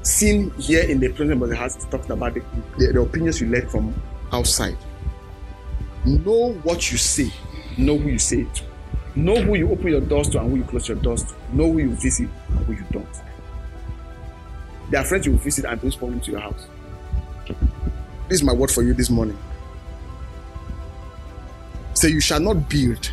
Sin 0.02 0.50
here 0.58 0.82
in 0.88 1.00
the 1.00 1.08
presence 1.08 1.42
of 1.42 1.48
the 1.48 1.56
house 1.56 1.76
is 1.76 1.84
talking 1.86 2.12
about 2.12 2.34
the, 2.34 2.42
the, 2.78 2.92
the 2.92 3.00
opinions 3.00 3.40
you 3.40 3.48
let 3.48 3.70
from 3.70 3.94
outside. 4.32 4.76
Know 6.04 6.52
what 6.62 6.90
you 6.92 6.98
say. 6.98 7.32
Know 7.76 7.96
who 7.98 8.10
you 8.10 8.18
say 8.18 8.42
it 8.42 8.54
to. 8.54 8.64
Know 9.16 9.40
who 9.40 9.54
you 9.54 9.70
open 9.70 9.88
your 9.88 10.02
doors 10.02 10.28
to 10.30 10.40
and 10.40 10.50
who 10.50 10.58
you 10.58 10.64
close 10.64 10.88
your 10.88 10.98
doors 10.98 11.24
to. 11.24 11.34
Know 11.52 11.72
who 11.72 11.78
you 11.78 11.90
visit 11.96 12.28
and 12.50 12.66
who 12.66 12.74
you 12.74 12.84
don't. 12.92 13.06
There 14.90 15.00
are 15.00 15.04
friends 15.04 15.24
you 15.24 15.32
will 15.32 15.38
visit 15.38 15.64
and 15.64 15.80
bring 15.80 15.92
problem 15.92 16.20
to 16.20 16.30
your 16.30 16.40
house. 16.40 16.66
This 18.28 18.40
is 18.40 18.42
my 18.42 18.52
word 18.52 18.70
for 18.70 18.82
you 18.82 18.92
this 18.92 19.08
morning. 19.08 19.38
Say, 21.94 22.10
you 22.10 22.20
shall 22.20 22.40
not 22.40 22.68
build 22.68 23.10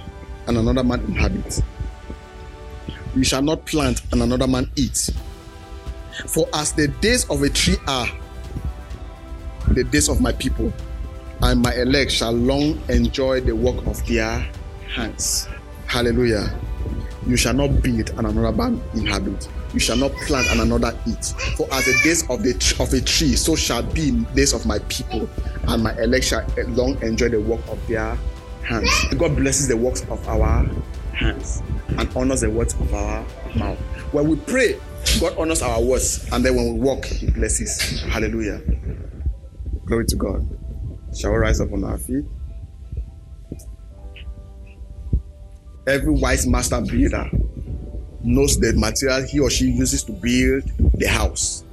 and 0.48 0.58
another 0.58 0.84
man 0.84 1.00
inhabit. 1.02 1.62
You 3.16 3.24
shall 3.24 3.42
not 3.42 3.66
plant 3.66 4.02
and 4.12 4.22
another 4.22 4.48
man 4.48 4.70
eat. 4.76 5.10
For 6.28 6.50
as 6.54 6.74
the 6.74 6.89
days 6.89 7.30
of 7.30 7.44
a 7.44 7.50
tree 7.50 7.78
are, 7.88 8.10
the 9.70 9.86
days 9.86 10.10
of 10.10 10.20
my 10.20 10.34
people, 10.34 10.74
and 11.42 11.62
my 11.62 11.74
elect 11.76 12.12
shall 12.12 12.34
long 12.34 12.82
enjoy 12.89 13.42
the 13.42 13.56
work 13.56 13.86
of 13.88 14.06
their 14.06 14.46
hands. 14.94 15.48
Hallelujah. 15.93 16.53
You 17.27 17.38
shall 17.38 17.53
not 17.53 17.82
build 17.82 18.10
and 18.17 18.27
another 18.27 18.51
man 18.51 18.82
inhabit 18.93 19.47
you 19.73 19.79
shall 19.79 19.97
not 19.97 20.12
plant 20.13 20.47
and 20.51 20.62
another 20.62 20.97
eat. 21.08 21.25
For 21.58 21.67
as 21.73 21.86
the 21.86 21.99
days 22.03 22.29
of 22.29 22.43
the 22.43 22.53
of 22.79 22.93
a 22.93 23.01
tree, 23.01 23.36
so 23.36 23.56
shall 23.56 23.84
be 23.84 24.12
days 24.36 24.53
of 24.53 24.65
my 24.65 24.79
people, 24.79 25.27
and 25.67 25.84
my 25.84 25.97
elect 25.99 26.25
shall 26.25 26.41
eh, 26.58 26.63
long 26.67 27.01
enjoy 27.01 27.29
the 27.29 27.41
work 27.41 27.62
of 27.67 27.86
their 27.88 28.17
hands. 28.63 28.89
God 29.17 29.36
blesses 29.36 29.67
the 29.67 29.77
works 29.77 30.01
of 30.10 30.27
our 30.27 30.65
hands 31.13 31.62
and 31.89 32.10
honors 32.15 32.41
the 32.41 32.49
words 32.49 32.73
of 32.75 32.93
our 32.93 33.25
mouth. 33.56 33.79
When 34.13 34.27
we 34.29 34.36
pray, 34.36 34.79
God 35.19 35.36
honors 35.38 35.62
our 35.62 35.82
words, 35.82 36.27
and 36.32 36.45
then 36.45 36.56
when 36.56 36.75
we 36.75 36.79
walk, 36.79 37.06
He 37.06 37.29
blesses. 37.32 38.01
Hallelujah. 38.01 38.62
Glory 39.86 40.06
to 40.06 40.15
God. 40.15 40.47
Shall 41.17 41.32
we 41.32 41.38
rise 41.38 41.60
up 41.60 41.71
on 41.73 41.84
our 41.84 41.97
feet? 41.97 42.25
Every 45.86 46.13
wise 46.13 46.48
master 46.48 46.80
builder 46.80 47.30
knows 48.24 48.58
the 48.58 48.74
material 48.74 49.24
he 49.24 49.39
or 49.39 49.50
she 49.50 49.65
uses 49.65 50.04
to 50.06 50.13
build 50.13 50.63
the 50.98 51.08
house. 51.08 51.65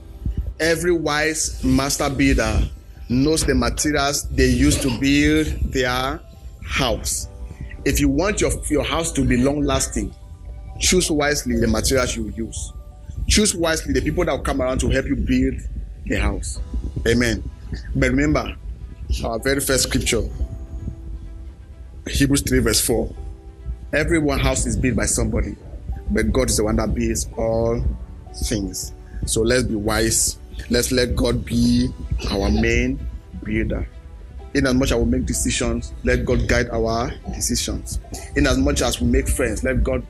Every 0.58 0.92
wise 0.92 1.62
master 1.62 2.10
builder 2.10 2.68
knows 3.08 3.44
the 3.44 3.54
materials 3.54 4.28
they 4.30 4.46
use 4.46 4.80
to 4.82 4.98
build 4.98 5.46
their 5.72 6.20
house. 6.64 7.28
If 7.84 8.00
you 8.00 8.08
want 8.08 8.40
your, 8.40 8.50
your 8.68 8.84
house 8.84 9.12
to 9.12 9.24
be 9.24 9.36
long 9.36 9.62
lasting, 9.62 10.12
choose 10.80 11.08
wisely 11.10 11.56
the 11.56 11.68
materials 11.68 12.16
you 12.16 12.32
use. 12.36 12.72
Choose 13.28 13.54
wisely 13.54 13.92
the 13.92 14.02
people 14.02 14.24
that 14.24 14.32
will 14.32 14.40
come 14.40 14.60
around 14.60 14.78
to 14.80 14.88
help 14.88 15.06
you 15.06 15.14
build 15.14 15.54
the 16.04 16.16
house. 16.16 16.60
Amen. 17.06 17.48
But 17.94 18.10
remember, 18.10 18.56
our 19.24 19.38
very 19.38 19.60
first 19.60 19.84
scripture, 19.84 20.22
Hebrews 22.08 22.42
3, 22.42 22.58
verse 22.58 22.84
4. 22.84 23.14
Every 23.92 24.18
one 24.18 24.38
house 24.38 24.66
is 24.66 24.76
built 24.76 24.96
by 24.96 25.06
somebody 25.06 25.56
but 26.10 26.32
God 26.32 26.50
is 26.50 26.56
the 26.56 26.64
one 26.64 26.76
that 26.76 26.94
builds 26.94 27.28
all 27.36 27.82
things. 28.34 28.92
So 29.26 29.42
let's 29.42 29.64
be 29.64 29.76
wise. 29.76 30.38
Let's 30.68 30.92
let 30.92 31.14
God 31.16 31.44
be 31.44 31.88
our 32.30 32.50
main 32.50 32.98
builder. 33.42 33.88
In 34.54 34.66
as 34.66 34.74
much 34.74 34.90
as 34.90 34.98
we 34.98 35.04
make 35.04 35.26
decisions, 35.26 35.94
let 36.02 36.24
God 36.24 36.48
guide 36.48 36.68
our 36.70 37.12
decisions. 37.32 38.00
In 38.34 38.46
as 38.46 38.58
much 38.58 38.82
as 38.82 39.00
we 39.00 39.06
make 39.06 39.28
friends, 39.28 39.62
let 39.62 39.84
God 39.84 40.04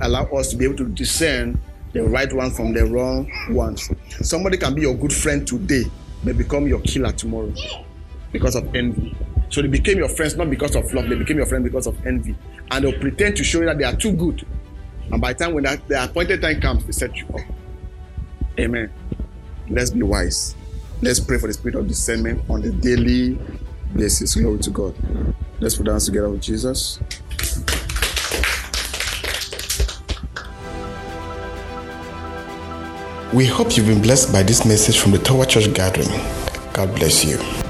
allow 0.00 0.24
us 0.24 0.50
to 0.50 0.56
be 0.56 0.64
able 0.64 0.76
to 0.78 0.88
discern 0.88 1.60
the 1.92 2.02
right 2.02 2.32
one 2.32 2.50
from 2.50 2.74
the 2.74 2.84
wrong 2.84 3.30
ones. 3.50 3.88
Somebody 4.20 4.56
can 4.56 4.74
be 4.74 4.82
your 4.82 4.96
good 4.96 5.12
friend 5.12 5.46
today, 5.46 5.84
but 6.24 6.36
become 6.36 6.66
your 6.66 6.80
killer 6.80 7.12
tomorrow 7.12 7.52
because 8.32 8.56
of 8.56 8.74
envy. 8.74 9.16
So 9.50 9.62
they 9.62 9.68
became 9.68 9.98
your 9.98 10.08
friends 10.08 10.36
not 10.36 10.50
because 10.50 10.74
of 10.74 10.92
love, 10.92 11.08
they 11.08 11.14
became 11.14 11.36
your 11.36 11.46
friend 11.46 11.64
because 11.64 11.86
of 11.86 12.04
envy. 12.04 12.34
And 12.70 12.84
they'll 12.84 12.98
pretend 13.00 13.36
to 13.36 13.44
show 13.44 13.60
you 13.60 13.66
that 13.66 13.78
they 13.78 13.84
are 13.84 13.96
too 13.96 14.12
good 14.12 14.46
and 15.10 15.20
by 15.20 15.32
the 15.32 15.44
time 15.44 15.54
when 15.54 15.64
that, 15.64 15.86
the 15.88 16.04
appointed 16.04 16.42
time 16.42 16.60
comes, 16.60 16.84
they 16.84 16.92
set 16.92 17.16
you 17.16 17.26
up. 17.28 17.40
Amen. 18.58 18.92
Let's 19.68 19.90
be 19.90 20.02
wise. 20.02 20.54
Let's 21.00 21.20
pray 21.20 21.38
for 21.38 21.46
the 21.46 21.54
spirit 21.54 21.76
of 21.76 21.86
discernment 21.86 22.42
on 22.50 22.60
the 22.60 22.70
daily 22.70 23.38
basis. 23.94 24.34
Glory 24.34 24.58
to 24.60 24.70
God. 24.70 24.94
Let's 25.60 25.76
put 25.76 25.86
hands 25.86 26.06
together 26.06 26.28
with 26.28 26.42
Jesus. 26.42 27.00
We 33.32 33.44
hope 33.46 33.76
you've 33.76 33.86
been 33.86 34.02
blessed 34.02 34.32
by 34.32 34.42
this 34.42 34.64
message 34.64 34.98
from 34.98 35.12
the 35.12 35.18
Tower 35.18 35.44
Church 35.44 35.72
Gathering. 35.74 36.08
God 36.72 36.94
bless 36.94 37.24
you. 37.24 37.67